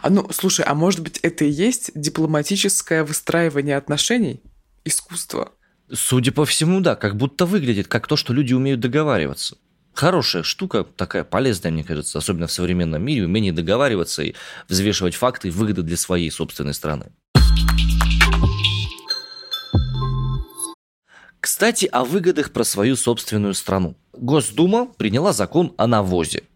А 0.00 0.08
ну, 0.08 0.26
слушай, 0.32 0.64
а 0.64 0.74
может 0.74 1.00
быть 1.00 1.18
это 1.18 1.44
и 1.44 1.50
есть 1.50 1.90
дипломатическое 1.94 3.04
выстраивание 3.04 3.76
отношений? 3.76 4.40
Искусство? 4.86 5.52
Судя 5.92 6.32
по 6.32 6.46
всему, 6.46 6.80
да, 6.80 6.96
как 6.96 7.16
будто 7.16 7.44
выглядит 7.44 7.88
как 7.88 8.06
то, 8.06 8.16
что 8.16 8.32
люди 8.32 8.54
умеют 8.54 8.80
договариваться. 8.80 9.58
Хорошая 9.94 10.42
штука, 10.42 10.82
такая 10.82 11.22
полезная, 11.22 11.70
мне 11.70 11.84
кажется, 11.84 12.18
особенно 12.18 12.48
в 12.48 12.52
современном 12.52 13.00
мире, 13.02 13.24
умение 13.24 13.52
договариваться 13.52 14.24
и 14.24 14.34
взвешивать 14.68 15.14
факты 15.14 15.48
и 15.48 15.50
выгоды 15.52 15.82
для 15.82 15.96
своей 15.96 16.30
собственной 16.32 16.74
страны. 16.74 17.12
Кстати, 21.38 21.86
о 21.86 22.04
выгодах 22.04 22.50
про 22.50 22.64
свою 22.64 22.96
собственную 22.96 23.54
страну. 23.54 23.94
Госдума 24.12 24.86
приняла 24.86 25.32
закон 25.32 25.74
о 25.76 25.86
навозе– 25.86 26.42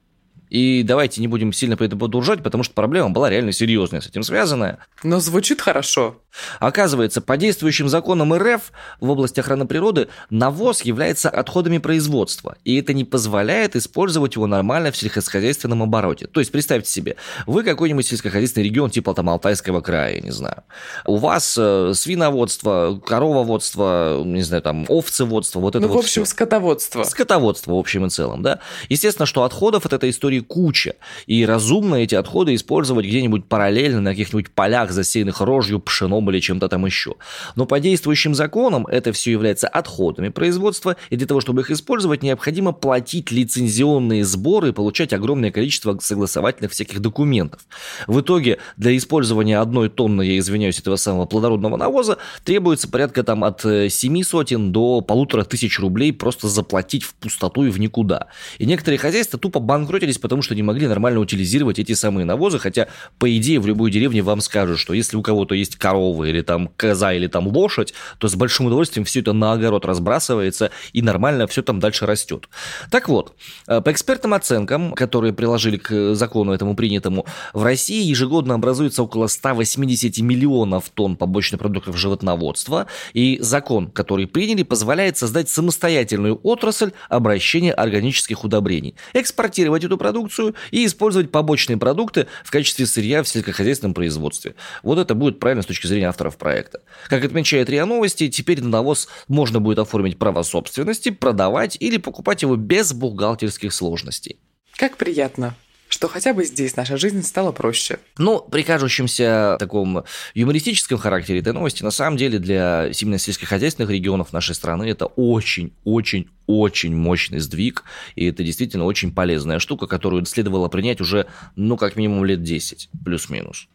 и 0.50 0.82
давайте 0.82 1.20
не 1.20 1.28
будем 1.28 1.52
сильно 1.52 1.76
по 1.76 1.82
этому 1.82 2.00
подуржать, 2.00 2.42
потому 2.42 2.64
что 2.64 2.74
проблема 2.74 3.10
была 3.10 3.28
реально 3.28 3.52
серьезная 3.52 4.00
с 4.00 4.06
этим 4.06 4.22
связанная. 4.22 4.78
Но 5.02 5.20
звучит 5.20 5.60
хорошо. 5.60 6.22
Оказывается, 6.60 7.20
по 7.20 7.36
действующим 7.36 7.88
законам 7.88 8.34
РФ 8.34 8.72
в 9.00 9.10
области 9.10 9.40
охраны 9.40 9.66
природы 9.66 10.08
навоз 10.30 10.82
является 10.82 11.28
отходами 11.28 11.78
производства, 11.78 12.56
и 12.64 12.78
это 12.78 12.92
не 12.92 13.04
позволяет 13.04 13.76
использовать 13.76 14.34
его 14.34 14.46
нормально 14.46 14.92
в 14.92 14.96
сельскохозяйственном 14.96 15.82
обороте. 15.82 16.26
То 16.26 16.40
есть, 16.40 16.52
представьте 16.52 16.90
себе, 16.90 17.16
вы 17.46 17.62
какой-нибудь 17.62 18.06
сельскохозяйственный 18.06 18.66
регион 18.66 18.90
типа 18.90 19.14
там 19.14 19.30
Алтайского 19.30 19.80
края, 19.80 20.16
я 20.16 20.20
не 20.20 20.30
знаю. 20.30 20.62
У 21.04 21.16
вас 21.16 21.56
э, 21.58 21.92
свиноводство, 21.94 23.00
корововодство, 23.04 24.22
не 24.24 24.42
знаю, 24.42 24.62
там 24.62 24.86
овцеводство, 24.88 25.60
вот 25.60 25.76
это 25.76 25.86
ну, 25.86 25.88
вот 25.88 25.96
в 25.96 25.98
общем, 26.04 26.24
все. 26.24 26.32
скотоводство. 26.32 27.02
Скотоводство, 27.04 27.72
в 27.72 27.78
общем 27.78 28.06
и 28.06 28.10
целом, 28.10 28.42
да. 28.42 28.60
Естественно, 28.88 29.26
что 29.26 29.44
отходов 29.44 29.86
от 29.86 29.92
этой 29.92 30.10
истории 30.10 30.40
куча, 30.40 30.94
и 31.26 31.44
разумно 31.44 31.96
эти 31.96 32.14
отходы 32.14 32.54
использовать 32.54 33.06
где-нибудь 33.06 33.46
параллельно 33.46 34.00
на 34.00 34.10
каких-нибудь 34.10 34.50
полях, 34.50 34.90
засеянных 34.90 35.40
рожью, 35.40 35.80
пшеном 35.80 36.27
или 36.30 36.40
чем-то 36.40 36.68
там 36.68 36.86
еще. 36.86 37.14
Но 37.56 37.66
по 37.66 37.80
действующим 37.80 38.34
законам 38.34 38.86
это 38.86 39.12
все 39.12 39.32
является 39.32 39.68
отходами 39.68 40.28
производства, 40.28 40.96
и 41.10 41.16
для 41.16 41.26
того, 41.26 41.40
чтобы 41.40 41.62
их 41.62 41.70
использовать, 41.70 42.22
необходимо 42.22 42.72
платить 42.72 43.30
лицензионные 43.30 44.24
сборы 44.24 44.70
и 44.70 44.72
получать 44.72 45.12
огромное 45.12 45.50
количество 45.50 45.98
согласовательных 46.00 46.72
всяких 46.72 47.00
документов. 47.00 47.60
В 48.06 48.20
итоге 48.20 48.58
для 48.76 48.96
использования 48.96 49.58
одной 49.58 49.88
тонны, 49.88 50.22
я 50.22 50.38
извиняюсь, 50.38 50.78
этого 50.78 50.96
самого 50.96 51.26
плодородного 51.26 51.76
навоза 51.76 52.18
требуется 52.44 52.88
порядка 52.88 53.22
там 53.22 53.44
от 53.44 53.64
э, 53.64 53.88
семи 53.88 54.22
сотен 54.22 54.72
до 54.72 55.00
полутора 55.00 55.44
тысяч 55.44 55.78
рублей 55.78 56.12
просто 56.12 56.48
заплатить 56.48 57.04
в 57.04 57.14
пустоту 57.14 57.64
и 57.64 57.70
в 57.70 57.78
никуда. 57.78 58.28
И 58.58 58.66
некоторые 58.66 58.98
хозяйства 58.98 59.38
тупо 59.38 59.60
банкротились, 59.60 60.18
потому 60.18 60.42
что 60.42 60.54
не 60.54 60.62
могли 60.62 60.86
нормально 60.86 61.20
утилизировать 61.20 61.78
эти 61.78 61.92
самые 61.92 62.24
навозы, 62.24 62.58
хотя, 62.58 62.88
по 63.18 63.36
идее, 63.36 63.60
в 63.60 63.66
любой 63.66 63.90
деревне 63.90 64.22
вам 64.22 64.40
скажут, 64.40 64.78
что 64.78 64.94
если 64.94 65.16
у 65.16 65.22
кого-то 65.22 65.54
есть 65.54 65.76
корова 65.76 66.07
или 66.24 66.42
там 66.42 66.68
коза 66.76 67.12
или 67.12 67.26
там 67.26 67.48
лошадь, 67.48 67.94
то 68.18 68.28
с 68.28 68.34
большим 68.34 68.66
удовольствием 68.66 69.04
все 69.04 69.20
это 69.20 69.32
на 69.32 69.52
огород 69.52 69.84
разбрасывается 69.84 70.70
и 70.92 71.02
нормально 71.02 71.46
все 71.46 71.62
там 71.62 71.80
дальше 71.80 72.06
растет. 72.06 72.48
Так 72.90 73.08
вот, 73.08 73.34
э, 73.66 73.80
по 73.80 73.90
экспертным 73.90 74.34
оценкам, 74.34 74.92
которые 74.92 75.32
приложили 75.32 75.76
к 75.76 76.14
закону 76.14 76.52
этому 76.52 76.74
принятому, 76.74 77.26
в 77.52 77.62
России 77.62 78.02
ежегодно 78.02 78.54
образуется 78.54 79.02
около 79.02 79.26
180 79.26 80.18
миллионов 80.20 80.90
тонн 80.90 81.16
побочных 81.16 81.60
продуктов 81.60 81.96
животноводства, 81.96 82.86
и 83.12 83.38
закон, 83.40 83.90
который 83.90 84.26
приняли, 84.26 84.62
позволяет 84.62 85.16
создать 85.16 85.48
самостоятельную 85.48 86.40
отрасль 86.42 86.92
обращения 87.08 87.72
органических 87.72 88.44
удобрений, 88.44 88.94
экспортировать 89.12 89.84
эту 89.84 89.98
продукцию 89.98 90.54
и 90.70 90.86
использовать 90.86 91.30
побочные 91.30 91.76
продукты 91.76 92.26
в 92.44 92.50
качестве 92.50 92.86
сырья 92.86 93.22
в 93.22 93.28
сельскохозяйственном 93.28 93.94
производстве. 93.94 94.54
Вот 94.82 94.98
это 94.98 95.14
будет 95.14 95.40
правильно 95.40 95.62
с 95.62 95.66
точки 95.66 95.86
зрения 95.86 95.97
авторов 96.04 96.36
проекта. 96.36 96.80
Как 97.08 97.24
отмечает 97.24 97.68
РИА 97.68 97.86
Новости, 97.86 98.28
теперь 98.28 98.62
на 98.62 98.68
навоз 98.68 99.08
можно 99.28 99.60
будет 99.60 99.78
оформить 99.78 100.18
право 100.18 100.42
собственности, 100.42 101.10
продавать 101.10 101.76
или 101.80 101.96
покупать 101.96 102.42
его 102.42 102.56
без 102.56 102.92
бухгалтерских 102.92 103.72
сложностей. 103.72 104.38
Как 104.76 104.96
приятно 104.96 105.56
что 105.88 106.08
хотя 106.08 106.34
бы 106.34 106.44
здесь 106.44 106.76
наша 106.76 106.96
жизнь 106.96 107.22
стала 107.22 107.50
проще. 107.52 107.98
Ну, 108.18 108.40
при 108.40 108.62
кажущемся 108.62 109.56
таком 109.58 110.04
юмористическом 110.34 110.98
характере 110.98 111.40
этой 111.40 111.52
новости, 111.52 111.82
на 111.82 111.90
самом 111.90 112.16
деле 112.16 112.38
для 112.38 112.90
именно 113.00 113.18
сельскохозяйственных 113.18 113.90
регионов 113.90 114.32
нашей 114.32 114.54
страны 114.54 114.84
это 114.84 115.06
очень-очень 115.06 116.28
очень 116.46 116.96
мощный 116.96 117.40
сдвиг, 117.40 117.84
и 118.16 118.26
это 118.26 118.42
действительно 118.42 118.84
очень 118.84 119.12
полезная 119.12 119.58
штука, 119.58 119.86
которую 119.86 120.24
следовало 120.24 120.68
принять 120.68 121.00
уже, 121.00 121.26
ну, 121.56 121.76
как 121.76 121.96
минимум 121.96 122.24
лет 122.24 122.42
10, 122.42 122.88
плюс-минус. 123.04 123.68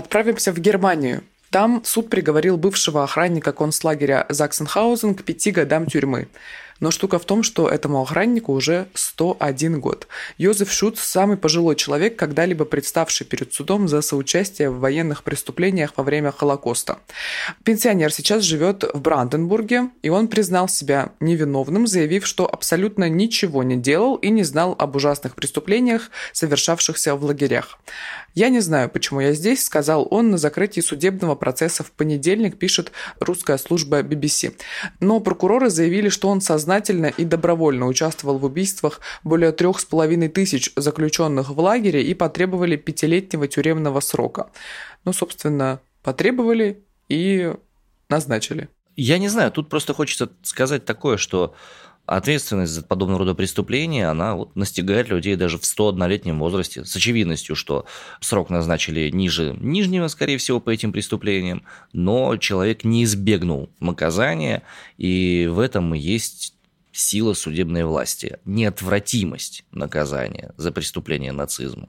Отправимся 0.00 0.50
в 0.54 0.58
Германию. 0.58 1.24
Там 1.50 1.82
суд 1.84 2.08
приговорил 2.08 2.56
бывшего 2.56 3.04
охранника 3.04 3.52
концлагеря 3.52 4.24
Заксенхаузен 4.30 5.14
к 5.14 5.24
пяти 5.24 5.50
годам 5.50 5.84
тюрьмы. 5.84 6.28
Но 6.80 6.90
штука 6.90 7.18
в 7.18 7.26
том, 7.26 7.42
что 7.42 7.68
этому 7.68 8.00
охраннику 8.00 8.54
уже 8.54 8.88
101 8.94 9.80
год. 9.80 10.08
Йозеф 10.38 10.72
Шуц– 10.72 10.98
самый 11.00 11.36
пожилой 11.36 11.76
человек, 11.76 12.16
когда-либо 12.16 12.64
представший 12.64 13.26
перед 13.26 13.52
судом 13.52 13.86
за 13.86 14.00
соучастие 14.00 14.70
в 14.70 14.80
военных 14.80 15.22
преступлениях 15.22 15.92
во 15.96 16.02
время 16.02 16.32
Холокоста. 16.32 16.98
Пенсионер 17.64 18.12
сейчас 18.12 18.44
живет 18.44 18.84
в 18.94 19.00
Бранденбурге, 19.00 19.90
и 20.02 20.08
он 20.08 20.28
признал 20.28 20.68
себя 20.68 21.12
невиновным, 21.20 21.86
заявив, 21.86 22.26
что 22.26 22.50
абсолютно 22.50 23.10
ничего 23.10 23.62
не 23.62 23.76
делал 23.76 24.14
и 24.16 24.30
не 24.30 24.42
знал 24.42 24.74
об 24.78 24.96
ужасных 24.96 25.34
преступлениях, 25.34 26.10
совершавшихся 26.32 27.14
в 27.14 27.24
лагерях. 27.24 27.78
«Я 28.34 28.48
не 28.48 28.60
знаю, 28.60 28.88
почему 28.88 29.20
я 29.20 29.32
здесь»,– 29.32 29.64
сказал 29.66 30.06
он 30.10 30.30
на 30.30 30.38
закрытии 30.38 30.80
судебного 30.80 31.34
процесса 31.34 31.82
в 31.82 31.90
понедельник, 31.90 32.58
пишет 32.58 32.92
русская 33.18 33.58
служба 33.58 34.02
BBC. 34.02 34.54
Но 35.00 35.20
прокуроры 35.20 35.68
заявили, 35.68 36.08
что 36.08 36.28
он 36.28 36.40
сознательно 36.40 36.69
сознательно 36.70 37.06
и 37.06 37.24
добровольно 37.24 37.86
участвовал 37.86 38.38
в 38.38 38.44
убийствах 38.44 39.00
более 39.24 39.50
трех 39.50 39.80
с 39.80 39.84
половиной 39.84 40.28
тысяч 40.28 40.70
заключенных 40.76 41.50
в 41.50 41.58
лагере 41.58 42.00
и 42.00 42.14
потребовали 42.14 42.76
пятилетнего 42.76 43.48
тюремного 43.48 43.98
срока. 44.00 44.50
Ну, 45.04 45.12
собственно, 45.12 45.80
потребовали 46.04 46.84
и 47.08 47.52
назначили. 48.08 48.68
Я 48.94 49.18
не 49.18 49.28
знаю, 49.28 49.50
тут 49.50 49.68
просто 49.68 49.94
хочется 49.94 50.30
сказать 50.42 50.84
такое, 50.84 51.16
что 51.16 51.54
ответственность 52.06 52.72
за 52.72 52.82
подобного 52.82 53.20
рода 53.20 53.34
преступления, 53.34 54.08
она 54.08 54.34
вот 54.34 54.56
настигает 54.56 55.08
людей 55.08 55.36
даже 55.36 55.58
в 55.58 55.62
101-летнем 55.62 56.38
возрасте, 56.38 56.84
с 56.84 56.96
очевидностью, 56.96 57.56
что 57.56 57.86
срок 58.20 58.50
назначили 58.50 59.10
ниже 59.10 59.56
нижнего, 59.60 60.08
скорее 60.08 60.38
всего, 60.38 60.60
по 60.60 60.70
этим 60.70 60.92
преступлениям, 60.92 61.62
но 61.92 62.36
человек 62.36 62.84
не 62.84 63.04
избегнул 63.04 63.70
наказания, 63.80 64.62
и 64.98 65.48
в 65.50 65.58
этом 65.58 65.94
есть 65.94 66.54
сила 66.92 67.34
судебной 67.34 67.84
власти, 67.84 68.38
неотвратимость 68.44 69.64
наказания 69.72 70.52
за 70.56 70.72
преступление 70.72 71.32
нацизма. 71.32 71.88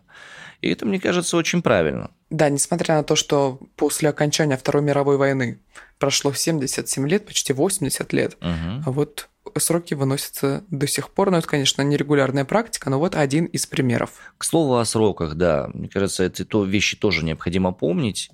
И 0.61 0.69
это, 0.69 0.85
мне 0.85 0.99
кажется, 0.99 1.37
очень 1.37 1.61
правильно. 1.61 2.11
Да, 2.29 2.49
несмотря 2.49 2.95
на 2.95 3.03
то, 3.03 3.15
что 3.15 3.59
после 3.75 4.09
окончания 4.09 4.57
Второй 4.57 4.83
мировой 4.83 5.17
войны 5.17 5.59
прошло 5.97 6.33
77 6.33 7.07
лет, 7.07 7.25
почти 7.25 7.51
80 7.51 8.13
лет, 8.13 8.37
угу. 8.39 8.83
а 8.85 8.91
вот 8.91 9.27
сроки 9.57 9.95
выносятся 9.95 10.63
до 10.69 10.87
сих 10.87 11.09
пор. 11.09 11.31
Но 11.31 11.39
это, 11.39 11.47
конечно, 11.47 11.81
нерегулярная 11.81 12.45
практика, 12.45 12.89
но 12.89 12.99
вот 12.99 13.15
один 13.15 13.45
из 13.45 13.65
примеров. 13.65 14.11
К 14.37 14.43
слову 14.43 14.77
о 14.77 14.85
сроках, 14.85 15.35
да. 15.35 15.69
Мне 15.73 15.89
кажется, 15.89 16.23
эти 16.23 16.45
то 16.45 16.63
вещи 16.63 16.95
тоже 16.95 17.25
необходимо 17.25 17.71
помнить 17.71 18.29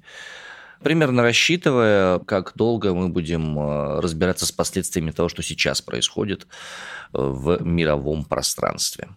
примерно 0.81 1.23
рассчитывая, 1.23 2.19
как 2.19 2.53
долго 2.55 2.93
мы 2.93 3.09
будем 3.09 3.57
э, 3.59 3.99
разбираться 3.99 4.45
с 4.45 4.51
последствиями 4.51 5.11
того, 5.11 5.29
что 5.29 5.41
сейчас 5.43 5.81
происходит 5.81 6.43
э, 6.43 6.47
в 7.13 7.63
мировом 7.63 8.25
пространстве. 8.25 9.07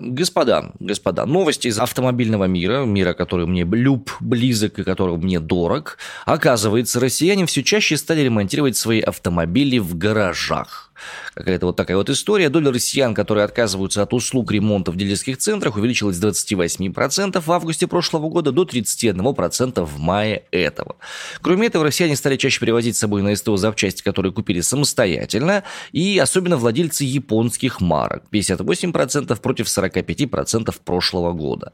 Господа, 0.00 0.72
господа, 0.78 1.26
новости 1.26 1.66
из 1.66 1.78
автомобильного 1.78 2.44
мира, 2.44 2.84
мира, 2.84 3.14
который 3.14 3.46
мне 3.46 3.64
люб, 3.64 4.12
близок 4.20 4.78
и 4.78 4.84
который 4.84 5.16
мне 5.16 5.40
дорог. 5.40 5.98
Оказывается, 6.24 7.00
россияне 7.00 7.46
все 7.46 7.64
чаще 7.64 7.96
стали 7.96 8.20
ремонтировать 8.20 8.76
свои 8.76 9.00
автомобили 9.00 9.78
в 9.78 9.98
гаражах. 9.98 10.87
Какая-то 11.34 11.66
вот 11.66 11.76
такая 11.76 11.96
вот 11.96 12.10
история. 12.10 12.48
Доля 12.48 12.72
россиян, 12.72 13.14
которые 13.14 13.44
отказываются 13.44 14.02
от 14.02 14.12
услуг 14.12 14.52
ремонта 14.52 14.90
в 14.90 14.96
дилерских 14.96 15.38
центрах, 15.38 15.76
увеличилась 15.76 16.16
с 16.16 16.24
28% 16.24 17.40
в 17.40 17.52
августе 17.52 17.86
прошлого 17.86 18.28
года 18.28 18.52
до 18.52 18.64
31% 18.64 19.84
в 19.84 19.98
мае 19.98 20.44
этого. 20.50 20.96
Кроме 21.40 21.68
этого, 21.68 21.84
россияне 21.84 22.16
стали 22.16 22.36
чаще 22.36 22.60
привозить 22.60 22.96
с 22.96 23.00
собой 23.00 23.22
на 23.22 23.34
СТО 23.34 23.56
запчасти, 23.56 24.02
которые 24.02 24.32
купили 24.32 24.60
самостоятельно, 24.60 25.64
и 25.92 26.18
особенно 26.18 26.56
владельцы 26.56 27.04
японских 27.04 27.80
марок. 27.80 28.24
58% 28.32 29.40
против 29.40 29.66
45% 29.66 30.74
прошлого 30.84 31.32
года. 31.32 31.72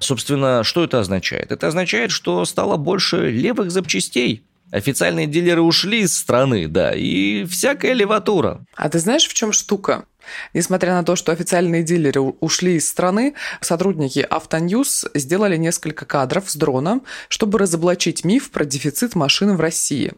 Собственно, 0.00 0.64
что 0.64 0.84
это 0.84 1.00
означает? 1.00 1.52
Это 1.52 1.68
означает, 1.68 2.10
что 2.10 2.44
стало 2.44 2.76
больше 2.76 3.30
левых 3.30 3.70
запчастей. 3.70 4.42
Официальные 4.72 5.26
дилеры 5.26 5.60
ушли 5.60 6.00
из 6.00 6.16
страны, 6.16 6.66
да, 6.66 6.92
и 6.94 7.44
всякая 7.44 7.92
леватура. 7.92 8.64
А 8.74 8.88
ты 8.88 8.98
знаешь, 8.98 9.28
в 9.28 9.34
чем 9.34 9.52
штука? 9.52 10.06
Несмотря 10.54 10.94
на 10.94 11.04
то, 11.04 11.14
что 11.14 11.30
официальные 11.30 11.82
дилеры 11.82 12.20
ушли 12.20 12.76
из 12.76 12.88
страны, 12.88 13.34
сотрудники 13.60 14.20
Автоньюз 14.20 15.06
сделали 15.14 15.58
несколько 15.58 16.06
кадров 16.06 16.50
с 16.50 16.56
дроном, 16.56 17.02
чтобы 17.28 17.58
разоблачить 17.58 18.24
миф 18.24 18.50
про 18.50 18.64
дефицит 18.64 19.14
машин 19.14 19.56
в 19.56 19.60
России. 19.60 20.12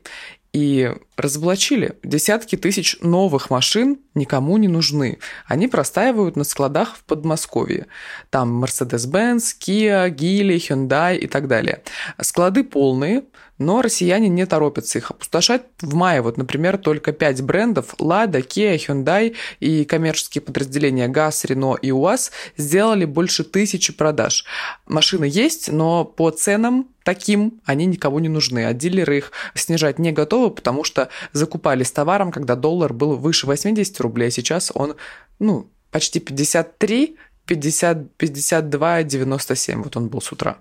И 0.52 0.88
разоблачили. 1.16 1.96
Десятки 2.04 2.54
тысяч 2.54 2.96
новых 3.00 3.50
машин 3.50 3.98
никому 4.14 4.56
не 4.56 4.68
нужны. 4.68 5.18
Они 5.46 5.66
простаивают 5.66 6.36
на 6.36 6.44
складах 6.44 6.96
в 6.96 7.02
Подмосковье. 7.02 7.88
Там 8.30 8.62
Mercedes-Benz, 8.62 9.56
Kia, 9.58 10.08
Geely, 10.10 10.58
Hyundai 10.58 11.18
и 11.18 11.26
так 11.26 11.48
далее. 11.48 11.82
Склады 12.20 12.62
полные, 12.62 13.24
но 13.58 13.82
россияне 13.82 14.28
не 14.28 14.46
торопятся 14.46 14.98
их 14.98 15.10
опустошать. 15.10 15.62
В 15.80 15.94
мае, 15.94 16.22
вот, 16.22 16.36
например, 16.36 16.78
только 16.78 17.12
пять 17.12 17.40
брендов 17.42 17.94
Lada, 17.98 18.44
Kia, 18.46 18.76
Hyundai 18.76 19.34
и 19.60 19.84
коммерческие 19.84 20.42
подразделения 20.42 21.08
ГАЗ, 21.08 21.44
Рено 21.44 21.76
и 21.80 21.92
УАЗ 21.92 22.32
сделали 22.56 23.04
больше 23.04 23.44
тысячи 23.44 23.92
продаж. 23.92 24.44
Машины 24.86 25.24
есть, 25.24 25.70
но 25.70 26.04
по 26.04 26.30
ценам 26.30 26.88
таким 27.04 27.60
они 27.64 27.86
никому 27.86 28.18
не 28.18 28.28
нужны, 28.28 28.66
а 28.66 28.72
дилеры 28.72 29.18
их 29.18 29.32
снижать 29.54 29.98
не 29.98 30.12
готовы, 30.12 30.50
потому 30.50 30.84
что 30.84 31.08
закупали 31.32 31.84
с 31.84 31.92
товаром, 31.92 32.32
когда 32.32 32.56
доллар 32.56 32.92
был 32.92 33.16
выше 33.16 33.46
80 33.46 34.00
рублей, 34.00 34.28
а 34.28 34.30
сейчас 34.30 34.72
он, 34.74 34.96
ну, 35.38 35.68
почти 35.90 36.18
53, 36.18 37.16
50, 37.46 38.16
52, 38.16 39.02
97, 39.04 39.82
вот 39.82 39.96
он 39.96 40.08
был 40.08 40.20
с 40.20 40.32
утра. 40.32 40.58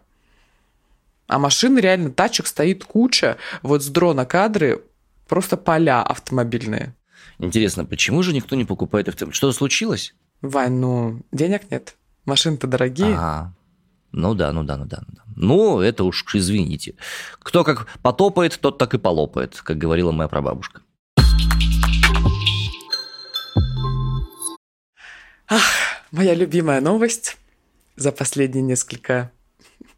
А 1.34 1.40
машин 1.40 1.80
реально, 1.80 2.12
тачек 2.12 2.46
стоит 2.46 2.86
куча, 2.86 3.38
вот 3.63 3.82
с 3.82 3.88
дрона 3.88 4.24
кадры, 4.24 4.84
просто 5.28 5.58
поля 5.58 6.04
автомобильные. 6.04 6.96
Интересно, 7.40 7.86
почему 7.86 8.22
же 8.22 8.34
никто 8.34 8.56
не 8.56 8.66
покупает 8.66 9.10
автомобиль? 9.10 9.36
Что 9.36 9.52
случилось? 9.52 10.13
Вань, 10.44 10.74
ну, 10.74 11.24
денег 11.32 11.72
нет. 11.72 11.96
Машины-то 12.25 12.68
дорогие. 12.68 13.16
Ага. 13.16 13.56
Ну 14.12 14.36
да, 14.36 14.52
ну 14.52 14.63
да, 14.63 14.78
ну 14.78 14.86
да, 14.86 15.02
ну 15.08 15.16
да. 15.16 15.24
Ну, 15.36 15.80
это 15.80 16.04
уж 16.04 16.24
извините. 16.36 16.94
Кто 17.40 17.63
как 17.63 17.88
потопает, 18.04 18.60
тот 18.62 18.78
так 18.78 18.94
и 18.94 19.00
полопает, 19.00 19.60
как 19.60 19.80
говорила 19.80 20.12
моя 20.12 20.28
прабабушка. 20.28 20.82
Ах, 25.50 25.63
моя 26.12 26.36
любимая 26.36 26.80
новость 26.80 27.40
за 27.96 28.12
последние 28.12 28.62
несколько 28.62 29.32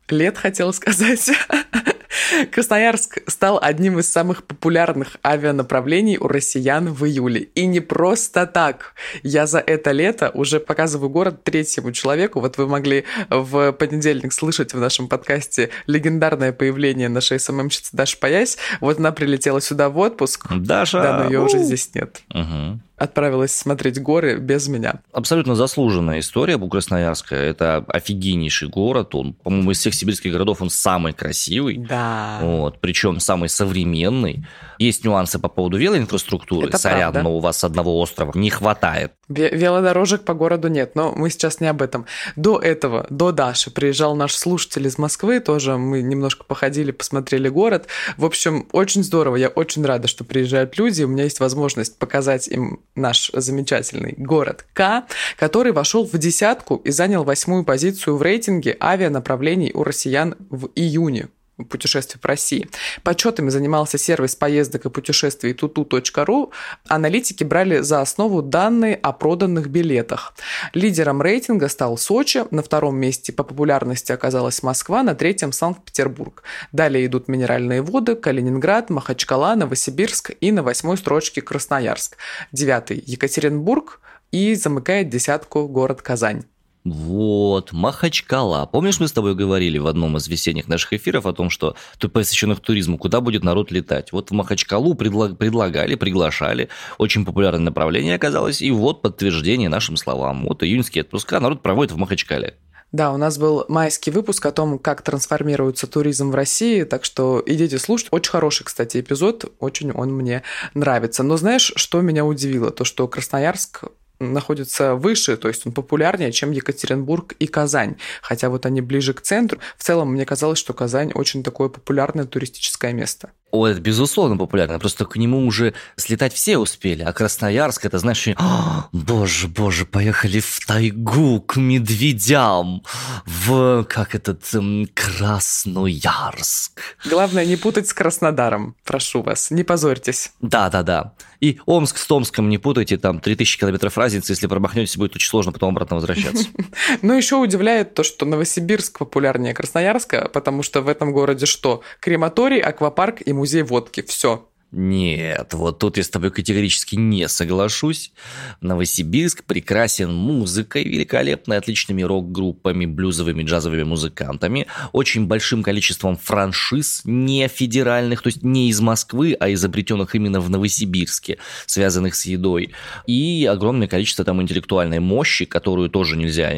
лет, 0.09 0.38
хотела 0.38 0.71
сказать. 0.71 1.31
Красноярск 2.51 3.19
стал 3.27 3.59
одним 3.62 4.00
из 4.00 4.12
самых 4.12 4.43
популярных 4.43 5.17
авианаправлений 5.24 6.17
у 6.17 6.27
россиян 6.27 6.91
в 6.91 7.05
июле. 7.05 7.41
И 7.55 7.65
не 7.65 7.79
просто 7.79 8.45
так. 8.45 8.93
Я 9.24 9.47
за 9.47 9.59
это 9.59 9.91
лето 9.91 10.31
уже 10.33 10.59
показываю 10.59 11.09
город 11.09 11.43
третьему 11.43 11.91
человеку. 11.91 12.39
Вот 12.39 12.57
вы 12.57 12.67
могли 12.67 13.05
в 13.29 13.71
понедельник 13.74 14.33
слышать 14.33 14.74
в 14.74 14.79
нашем 14.79 15.07
подкасте 15.07 15.69
легендарное 15.88 16.51
появление 16.51 17.09
нашей 17.09 17.39
СММщицы 17.39 17.89
Даши 17.93 18.19
Паясь. 18.19 18.57
Вот 18.81 19.00
она 19.00 19.12
прилетела 19.12 19.62
сюда 19.62 19.89
в 19.89 19.97
отпуск. 19.97 20.47
Даша! 20.51 21.01
Да, 21.01 21.19
но 21.19 21.25
ее 21.25 21.41
уже 21.41 21.59
здесь 21.59 21.93
нет. 21.93 22.21
Угу 22.33 22.79
отправилась 22.97 23.55
смотреть 23.55 24.01
горы 24.01 24.37
без 24.37 24.67
меня. 24.67 25.01
Абсолютно 25.11 25.55
заслуженная 25.55 26.19
история 26.19 26.57
Красноярска. 26.57 27.35
Это 27.35 27.85
офигеннейший 27.87 28.67
город. 28.67 29.15
Он, 29.15 29.33
по-моему, 29.33 29.71
из 29.71 29.79
всех 29.79 29.93
сибирских 29.93 30.31
городов 30.31 30.61
он 30.61 30.69
самый 30.69 31.13
красивый. 31.13 31.77
Да. 31.77 32.39
Вот, 32.41 32.79
причем 32.81 33.19
самый 33.19 33.49
современный. 33.49 34.45
Есть 34.77 35.05
нюансы 35.05 35.39
по 35.39 35.47
поводу 35.47 35.77
велоинфраструктуры. 35.77 36.67
Это 36.67 36.77
Сорян, 36.77 37.13
правда. 37.13 37.21
но 37.23 37.37
у 37.37 37.39
вас 37.39 37.63
одного 37.63 37.99
острова 37.99 38.31
не 38.35 38.49
хватает. 38.49 39.13
Велодорожек 39.27 40.23
по 40.23 40.33
городу 40.33 40.67
нет, 40.67 40.95
но 40.95 41.11
мы 41.13 41.29
сейчас 41.29 41.59
не 41.59 41.67
об 41.67 41.81
этом. 41.81 42.05
До 42.35 42.59
этого, 42.59 43.07
до 43.09 43.31
Даши, 43.31 43.71
приезжал 43.71 44.15
наш 44.15 44.35
слушатель 44.35 44.85
из 44.85 44.97
Москвы, 44.97 45.39
тоже 45.39 45.77
мы 45.77 46.01
немножко 46.01 46.43
походили, 46.43 46.91
посмотрели 46.91 47.49
город. 47.49 47.87
В 48.17 48.25
общем, 48.25 48.67
очень 48.71 49.03
здорово, 49.03 49.38
я 49.38 49.47
очень 49.47 49.84
рада, 49.86 50.08
что 50.08 50.23
приезжают 50.23 50.77
люди, 50.77 51.03
у 51.03 51.08
меня 51.08 51.23
есть 51.23 51.39
возможность 51.39 51.97
показать 51.97 52.47
им 52.47 52.81
наш 52.95 53.31
замечательный 53.34 54.15
город 54.17 54.65
К, 54.73 55.05
который 55.38 55.71
вошел 55.71 56.05
в 56.05 56.17
десятку 56.17 56.77
и 56.77 56.91
занял 56.91 57.23
восьмую 57.23 57.63
позицию 57.63 58.17
в 58.17 58.21
рейтинге 58.21 58.77
авианаправлений 58.79 59.71
у 59.73 59.84
россиян 59.84 60.36
в 60.49 60.69
июне 60.75 61.27
путешествий 61.70 62.20
по 62.20 62.30
России. 62.30 62.70
Подсчетами 63.04 63.50
занимался 63.50 63.98
сервис 63.98 64.36
поездок 64.36 64.86
и 64.86 64.89
путешествий 64.89 65.54
tutu.ru. 65.54 66.52
Аналитики 66.88 67.44
брали 67.44 67.80
за 67.80 68.02
основу 68.02 68.41
данные 68.41 68.96
о 68.96 69.13
проданных 69.13 69.70
билетах. 69.70 70.34
Лидером 70.74 71.22
рейтинга 71.22 71.70
стал 71.70 71.98
Сочи, 71.98 72.44
на 72.52 72.62
втором 72.62 72.98
месте 72.98 73.32
по 73.32 73.44
популярности 73.44 74.12
оказалась 74.12 74.63
Москва, 74.63 75.04
на 75.04 75.15
третьем 75.15 75.52
Санкт-Петербург. 75.52 76.44
Далее 76.72 77.06
идут 77.06 77.28
Минеральные 77.28 77.82
воды, 77.82 78.15
Калининград, 78.15 78.89
Махачкала, 78.89 79.56
Новосибирск 79.56 80.32
и 80.41 80.52
на 80.52 80.63
восьмой 80.63 80.98
строчке 80.98 81.41
Красноярск. 81.41 82.18
Девятый 82.52 83.02
Екатеринбург 83.06 84.02
и 84.32 84.56
замыкает 84.56 85.10
десятку 85.10 85.68
город 85.68 86.02
Казань. 86.02 86.44
Вот, 86.86 87.71
Махачкала. 87.71 88.69
Помнишь, 88.71 89.00
мы 89.00 89.08
с 89.08 89.12
тобой 89.12 89.34
говорили 89.34 89.80
в 89.80 89.88
одном 89.88 90.17
из 90.17 90.28
весенних 90.28 90.67
наших 90.67 90.93
эфиров 90.93 91.26
о 91.26 91.34
том, 91.34 91.50
что 91.50 91.76
посвященных 92.13 92.60
туризму, 92.60 93.00
куда 93.00 93.21
будет 93.21 93.43
народ 93.43 93.71
летать? 93.71 94.12
Вот 94.12 94.30
в 94.30 94.34
Махачкалу 94.34 94.93
предлаг, 94.93 95.36
предлагали, 95.39 95.95
приглашали. 95.95 96.69
Очень 97.00 97.26
популярное 97.26 97.65
направление 97.65 98.13
оказалось. 98.13 98.62
И 98.62 98.69
вот 98.69 99.02
подтверждение 99.02 99.67
нашим 99.67 99.98
словам. 99.98 100.45
Вот 100.45 100.62
июньские 100.62 101.02
отпуска 101.02 101.39
народ 101.39 101.63
проводит 101.63 101.91
в 101.91 101.98
Махачкале. 101.98 102.54
Да, 102.91 103.12
у 103.12 103.17
нас 103.17 103.39
был 103.39 103.65
майский 103.67 104.12
выпуск 104.12 104.45
о 104.45 104.52
том, 104.52 104.78
как 104.78 105.02
трансформируется 105.02 105.88
туризм 105.88 106.30
в 106.30 106.36
России, 106.36 106.84
так 106.84 107.04
что 107.04 107.41
идите 107.45 107.80
слушать. 107.80 108.10
Очень 108.12 108.32
хороший, 108.32 108.63
кстати, 108.63 109.00
эпизод, 109.00 109.52
очень 109.60 109.91
он 109.91 110.13
мне 110.13 110.43
нравится. 110.76 111.24
Но 111.24 111.36
знаешь, 111.36 111.74
что 111.76 112.00
меня 112.02 112.24
удивило? 112.26 112.69
То, 112.69 112.86
что 112.86 113.08
Красноярск 113.08 113.86
находится 114.19 114.95
выше, 114.95 115.38
то 115.38 115.47
есть 115.47 115.65
он 115.65 115.73
популярнее, 115.73 116.32
чем 116.32 116.51
Екатеринбург 116.51 117.34
и 117.39 117.47
Казань. 117.47 117.97
Хотя 118.21 118.49
вот 118.49 118.65
они 118.65 118.82
ближе 118.82 119.13
к 119.13 119.21
центру. 119.21 119.60
В 119.78 119.84
целом, 119.84 120.13
мне 120.13 120.25
казалось, 120.25 120.60
что 120.60 120.73
Казань 120.73 121.12
очень 121.13 121.43
такое 121.43 121.69
популярное 121.69 122.25
туристическое 122.25 122.93
место. 122.93 123.32
О, 123.51 123.67
это 123.67 123.79
безусловно 123.79 124.36
популярно, 124.38 124.79
просто 124.79 125.05
к 125.05 125.15
нему 125.15 125.45
уже 125.45 125.73
слетать 125.95 126.34
все 126.34 126.58
успели, 126.58 127.03
а 127.03 127.13
Красноярск, 127.13 127.86
это 127.86 127.99
знаешь, 127.99 128.27
О, 128.36 128.89
боже, 128.91 129.47
боже, 129.47 129.86
поехали 129.86 130.41
в 130.41 130.60
тайгу 130.65 131.39
к 131.39 131.55
медведям, 131.55 132.84
в, 133.25 133.86
как 133.86 134.13
этот, 134.13 134.43
эм, 134.53 134.89
Красноярск. 134.93 136.81
Главное, 137.05 137.45
не 137.45 137.55
путать 137.55 137.88
с 137.88 137.93
Краснодаром, 137.93 138.75
прошу 138.84 139.21
вас, 139.21 139.51
не 139.51 139.63
позорьтесь. 139.63 140.34
Да-да-да. 140.41 141.13
И 141.39 141.60
Омск 141.65 141.97
с 141.97 142.08
Томском 142.08 142.49
не 142.49 142.58
путайте, 142.58 142.97
там 142.97 143.19
3000 143.19 143.60
километров 143.60 143.97
разницы, 143.97 144.34
если 144.34 144.47
промахнетесь, 144.47 144.97
будет 144.97 145.15
очень 145.15 145.29
сложно 145.29 145.51
потом 145.51 145.69
обратно 145.69 145.95
возвращаться. 145.95 146.45
Но 147.01 147.13
еще 147.13 147.36
удивляет 147.36 147.93
то, 147.93 148.03
что 148.03 148.25
Новосибирск 148.25 148.99
популярнее 148.99 149.53
Красноярска, 149.53 150.29
потому 150.34 150.63
что 150.63 150.81
в 150.81 150.89
этом 150.89 151.13
городе 151.13 151.45
что? 151.45 151.84
Крематорий, 151.99 152.60
аквапарк 152.60 153.21
и 153.25 153.31
музей 153.31 153.44
водки. 153.53 154.01
Все. 154.01 154.49
Нет, 154.77 155.53
вот 155.53 155.79
тут 155.79 155.95
я 155.95 156.03
с 156.03 156.10
тобой 156.10 156.31
категорически 156.31 156.95
не 156.95 157.29
соглашусь. 157.29 158.12
Новосибирск 158.60 159.45
прекрасен 159.45 160.13
музыкой 160.13 160.84
великолепной, 160.84 161.58
отличными 161.58 162.01
рок-группами, 162.01 162.86
блюзовыми, 162.86 163.43
джазовыми 163.43 163.84
музыкантами, 163.84 164.67
очень 164.91 165.27
большим 165.27 165.63
количеством 165.63 166.17
франшиз 166.17 167.03
не 167.05 167.47
федеральных, 167.47 168.21
то 168.21 168.27
есть 168.27 168.43
не 168.43 168.69
из 168.69 168.81
Москвы, 168.81 169.38
а 169.39 169.53
изобретенных 169.53 170.13
именно 170.13 170.41
в 170.41 170.49
Новосибирске, 170.49 171.38
связанных 171.67 172.13
с 172.15 172.25
едой. 172.25 172.73
И 173.08 173.47
огромное 173.49 173.88
количество 173.88 174.25
там 174.25 174.41
интеллектуальной 174.41 174.99
мощи, 174.99 175.45
которую 175.45 175.89
тоже 175.89 176.17
нельзя 176.17 176.51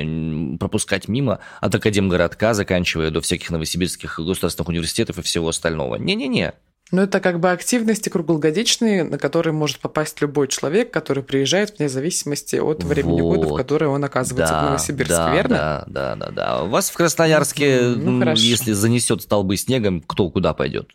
пропускать 0.57 1.07
мимо 1.07 1.37
от 1.61 1.75
Академгородка, 1.75 2.55
заканчивая 2.55 3.11
до 3.11 3.21
всяких 3.21 3.51
новосибирских 3.51 4.19
государственных 4.19 4.69
университетов 4.69 5.19
и 5.19 5.21
всего 5.21 5.49
остального. 5.49 5.97
Не-не-не, 5.97 6.53
Ну, 6.91 7.01
это 7.01 7.19
как 7.19 7.39
бы 7.39 7.51
активности 7.51 8.09
круглогодичные, 8.09 9.03
на 9.03 9.17
которые 9.17 9.53
может 9.53 9.79
попасть 9.79 10.21
любой 10.21 10.47
человек, 10.47 10.91
который 10.91 11.21
приезжает 11.21 11.77
вне 11.77 11.89
зависимости 11.89 12.55
от 12.55 12.83
времени 12.83 13.21
вот. 13.21 13.35
года, 13.35 13.53
в 13.53 13.57
которое 13.57 13.87
он 13.87 14.03
оказывается 14.03 14.53
да, 14.53 14.61
в 14.61 14.65
Новосибирске, 14.65 15.15
да, 15.15 15.33
верно? 15.33 15.55
Да, 15.55 15.85
да, 15.87 16.15
да, 16.15 16.31
да. 16.31 16.63
У 16.63 16.69
вас 16.69 16.89
в 16.89 16.93
Красноярске, 16.93 17.81
ну, 17.81 18.11
ну, 18.11 18.33
если 18.35 18.71
занесет 18.71 19.21
столбы 19.21 19.57
снегом, 19.57 20.01
кто 20.01 20.29
куда 20.29 20.53
пойдет? 20.53 20.89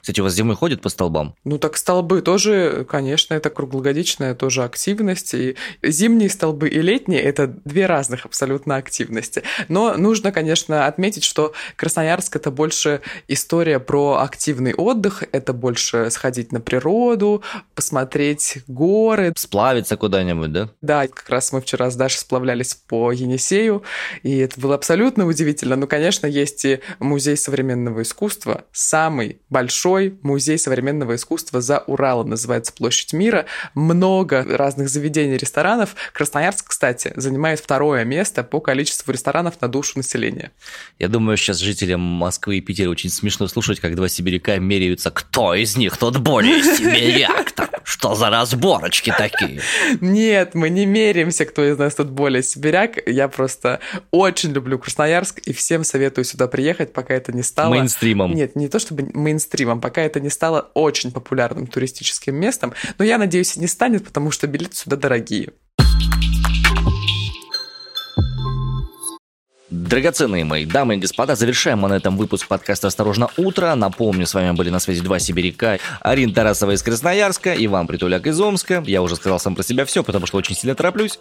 Кстати, 0.00 0.20
у 0.20 0.24
вас 0.24 0.34
зимой 0.34 0.56
ходят 0.56 0.80
по 0.80 0.88
столбам? 0.88 1.34
Ну, 1.44 1.58
так 1.58 1.76
столбы 1.76 2.22
тоже, 2.22 2.86
конечно, 2.88 3.34
это 3.34 3.50
круглогодичная 3.50 4.34
тоже 4.34 4.64
активность. 4.64 5.34
И 5.34 5.56
зимние 5.82 6.30
столбы 6.30 6.68
и 6.68 6.80
летние– 6.80 7.20
это 7.22 7.46
две 7.64 7.86
разных 7.86 8.24
абсолютно 8.24 8.76
активности. 8.76 9.42
Но 9.68 9.94
нужно, 9.94 10.32
конечно, 10.32 10.86
отметить, 10.86 11.24
что 11.24 11.52
Красноярск– 11.76 12.36
это 12.36 12.50
больше 12.50 13.00
история 13.28 13.80
про 13.80 14.18
активный 14.20 14.74
отдых, 14.74 15.24
это 15.32 15.52
больше 15.52 16.10
сходить 16.10 16.52
на 16.52 16.60
природу, 16.60 17.42
посмотреть 17.74 18.58
горы. 18.66 19.32
Сплавиться 19.36 19.96
куда-нибудь, 19.96 20.52
да? 20.52 20.68
Да, 20.80 21.06
как 21.06 21.28
раз 21.28 21.52
мы 21.52 21.60
вчера 21.60 21.90
с 21.90 21.96
Дашей 21.96 22.20
сплавлялись 22.20 22.74
по 22.74 23.12
Енисею, 23.12 23.82
и 24.22 24.38
это 24.38 24.60
было 24.60 24.74
абсолютно 24.74 25.26
удивительно. 25.26 25.76
Ну, 25.76 25.86
конечно, 25.86 26.26
есть 26.26 26.64
и 26.64 26.80
музей 26.98 27.36
современного 27.36 28.02
искусства, 28.02 28.64
самый 28.72 29.40
большой 29.50 29.75
большой 29.76 30.18
музей 30.22 30.58
современного 30.58 31.16
искусства 31.16 31.60
за 31.60 31.80
Уралом, 31.80 32.30
называется 32.30 32.72
Площадь 32.72 33.12
мира. 33.12 33.44
Много 33.74 34.42
разных 34.42 34.88
заведений, 34.88 35.36
ресторанов. 35.36 35.94
Красноярск, 36.14 36.68
кстати, 36.68 37.12
занимает 37.16 37.60
второе 37.60 38.04
место 38.04 38.42
по 38.42 38.60
количеству 38.60 39.12
ресторанов 39.12 39.60
на 39.60 39.68
душу 39.68 39.92
населения. 39.96 40.52
Я 40.98 41.08
думаю, 41.08 41.36
сейчас 41.36 41.58
жителям 41.58 42.00
Москвы 42.00 42.56
и 42.56 42.60
Питера 42.62 42.88
очень 42.88 43.10
смешно 43.10 43.48
слушать, 43.48 43.80
как 43.80 43.96
два 43.96 44.08
сибиряка 44.08 44.58
меряются, 44.58 45.10
кто 45.10 45.54
из 45.54 45.76
них 45.76 45.98
тот 45.98 46.16
более 46.16 46.62
сибиряк. 46.76 47.52
Что 47.84 48.16
за 48.16 48.30
разборочки 48.30 49.14
такие? 49.16 49.60
Нет, 50.00 50.54
мы 50.54 50.70
не 50.70 50.86
меряемся, 50.86 51.44
кто 51.44 51.64
из 51.64 51.78
нас 51.78 51.94
тут 51.94 52.10
более 52.10 52.42
сибиряк. 52.42 52.98
Я 53.06 53.28
просто 53.28 53.78
очень 54.10 54.52
люблю 54.52 54.78
Красноярск 54.78 55.38
и 55.38 55.52
всем 55.52 55.84
советую 55.84 56.24
сюда 56.24 56.48
приехать, 56.48 56.92
пока 56.92 57.14
это 57.14 57.32
не 57.32 57.44
стало... 57.44 57.74
Мейнстримом. 57.74 58.34
Нет, 58.34 58.56
не 58.56 58.68
то 58.68 58.80
чтобы 58.80 59.08
мейнстримом, 59.56 59.80
пока 59.80 60.02
это 60.02 60.20
не 60.20 60.30
стало 60.30 60.70
очень 60.74 61.10
популярным 61.12 61.66
туристическим 61.66 62.34
местом. 62.34 62.72
Но 62.98 63.04
я 63.04 63.18
надеюсь, 63.18 63.56
и 63.56 63.60
не 63.60 63.66
станет, 63.66 64.04
потому 64.04 64.30
что 64.30 64.46
билеты 64.46 64.76
сюда 64.76 64.96
дорогие. 64.96 65.52
Драгоценные 69.68 70.44
мои 70.44 70.64
дамы 70.64 70.94
и 70.94 70.98
господа, 70.98 71.34
завершаем 71.34 71.80
мы 71.80 71.88
на 71.88 71.94
этом 71.94 72.16
выпуск 72.16 72.46
подкаста 72.46 72.86
«Осторожно, 72.86 73.30
утро». 73.36 73.74
Напомню, 73.74 74.24
с 74.24 74.32
вами 74.32 74.52
были 74.52 74.70
на 74.70 74.78
связи 74.78 75.00
два 75.00 75.18
сибиряка. 75.18 75.80
Арина 76.00 76.32
Тарасова 76.32 76.70
из 76.70 76.84
Красноярска, 76.84 77.52
Иван 77.52 77.88
Притуляк 77.88 78.28
из 78.28 78.40
Омска. 78.40 78.84
Я 78.86 79.02
уже 79.02 79.16
сказал 79.16 79.40
сам 79.40 79.56
про 79.56 79.64
себя 79.64 79.84
все, 79.84 80.04
потому 80.04 80.26
что 80.26 80.36
очень 80.36 80.54
сильно 80.54 80.76
тороплюсь. 80.76 81.18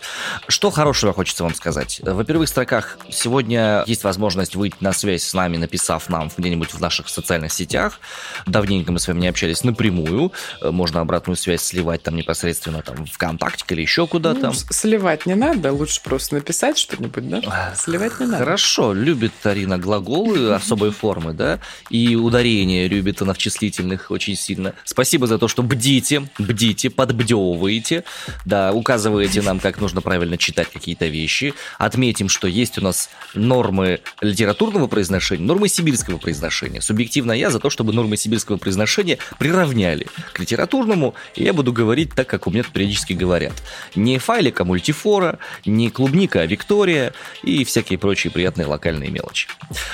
Что 0.48 0.70
хорошего 0.70 1.12
хочется 1.12 1.42
вам 1.42 1.56
сказать? 1.56 2.02
Во 2.04 2.24
первых 2.24 2.48
строках, 2.48 3.00
сегодня 3.10 3.84
есть 3.88 4.04
возможность 4.04 4.56
выйти 4.56 4.76
на 4.80 4.94
связь 4.94 5.24
с 5.24 5.34
нами, 5.34 5.58
написав 5.58 6.08
нам 6.10 6.30
где-нибудь 6.38 6.72
в 6.72 6.80
наших 6.80 7.10
социальных 7.10 7.52
сетях. 7.52 8.00
Давненько 8.46 8.92
мы 8.92 9.00
с 9.00 9.08
вами 9.08 9.22
не 9.22 9.28
общались 9.28 9.64
напрямую. 9.64 10.32
Можно 10.62 11.02
обратную 11.02 11.36
связь 11.36 11.64
сливать 11.64 12.04
там 12.04 12.16
непосредственно 12.16 12.84
там 12.84 13.08
ВКонтакте 13.08 13.66
или 13.70 13.82
еще 13.82 14.06
куда-то. 14.06 14.48
Ну, 14.48 14.54
сливать 14.54 15.26
не 15.26 15.34
надо, 15.34 15.74
лучше 15.74 16.00
просто 16.04 16.36
написать 16.36 16.78
что-нибудь, 16.78 17.28
да? 17.28 17.74
Сливать 17.76 18.20
не 18.20 18.35
надо. 18.36 18.46
Хорошо, 18.46 18.94
любит 18.94 19.34
Арина 19.44 19.78
глаголы 19.78 20.54
особой 20.54 20.92
формы, 20.92 21.34
да, 21.34 21.60
и 21.90 22.16
ударение 22.16 22.88
любит 22.88 23.22
она 23.22 23.34
в 23.34 23.38
числительных 23.38 24.12
очень 24.12 24.36
сильно. 24.36 24.74
Спасибо 24.84 25.28
за 25.28 25.38
то, 25.38 25.48
что 25.48 25.64
бдите, 25.64 26.28
бдите, 26.38 26.90
подбдевываете, 26.90 28.04
да, 28.46 28.74
указываете 28.74 29.42
нам, 29.42 29.60
как 29.60 29.80
нужно 29.80 30.02
правильно 30.02 30.38
читать 30.38 30.70
какие-то 30.72 31.08
вещи. 31.08 31.54
Отметим, 31.78 32.30
что 32.30 32.48
есть 32.48 32.78
у 32.78 32.82
нас 32.82 33.10
нормы 33.34 34.00
литературного 34.22 34.88
произношения, 34.88 35.46
нормы 35.46 35.68
сибирского 35.68 36.18
произношения. 36.18 36.82
Субъективно 36.82 37.32
я 37.32 37.50
за 37.50 37.60
то, 37.60 37.70
чтобы 37.70 37.94
нормы 37.94 38.18
сибирского 38.18 38.58
произношения 38.58 39.18
приравняли 39.40 40.08
к 40.34 40.40
литературному, 40.40 41.16
и 41.36 41.44
я 41.44 41.54
буду 41.54 41.74
говорить 41.74 42.14
так, 42.14 42.28
как 42.28 42.48
у 42.48 42.52
меня 42.52 42.64
периодически 42.64 43.14
говорят. 43.14 43.54
Не 43.96 44.18
файлика 44.20 44.64
мультифора, 44.64 45.40
не 45.66 45.90
клубника, 45.90 46.42
а 46.42 46.46
Виктория 46.46 47.14
и 47.44 47.64
всякие 47.64 48.00
прочие 48.00 48.25
прочие 48.26 48.32
приятные 48.32 48.66
локальные 48.66 49.10
мелочи. 49.10 49.48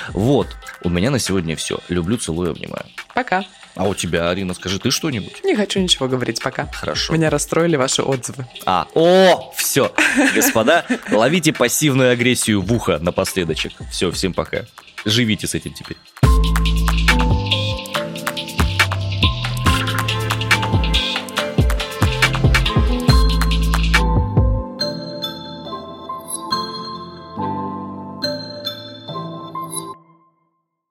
Вот, 0.09 0.47
у 0.83 0.89
меня 0.89 1.11
на 1.11 1.19
сегодня 1.19 1.55
все. 1.55 1.79
Люблю, 1.89 2.17
целую, 2.17 2.51
обнимаю. 2.51 2.85
Пока. 3.13 3.43
А 3.75 3.87
у 3.87 3.95
тебя, 3.95 4.29
Арина, 4.29 4.53
скажи 4.53 4.79
ты 4.79 4.91
что-нибудь? 4.91 5.43
Не 5.43 5.55
хочу 5.55 5.79
ничего 5.79 6.07
говорить 6.07 6.41
пока. 6.41 6.67
Хорошо. 6.67 7.13
Меня 7.13 7.29
расстроили 7.29 7.77
ваши 7.77 8.01
отзывы. 8.01 8.45
А, 8.65 8.87
о, 8.95 9.53
все. 9.55 9.93
Господа, 10.35 10.85
ловите 11.11 11.53
пассивную 11.53 12.11
агрессию 12.11 12.61
в 12.61 12.73
ухо 12.73 12.99
напоследочек. 12.99 13.73
Все, 13.91 14.11
всем 14.11 14.33
пока. 14.33 14.65
Живите 15.05 15.47
с 15.47 15.55
этим 15.55 15.73
теперь. 15.73 15.97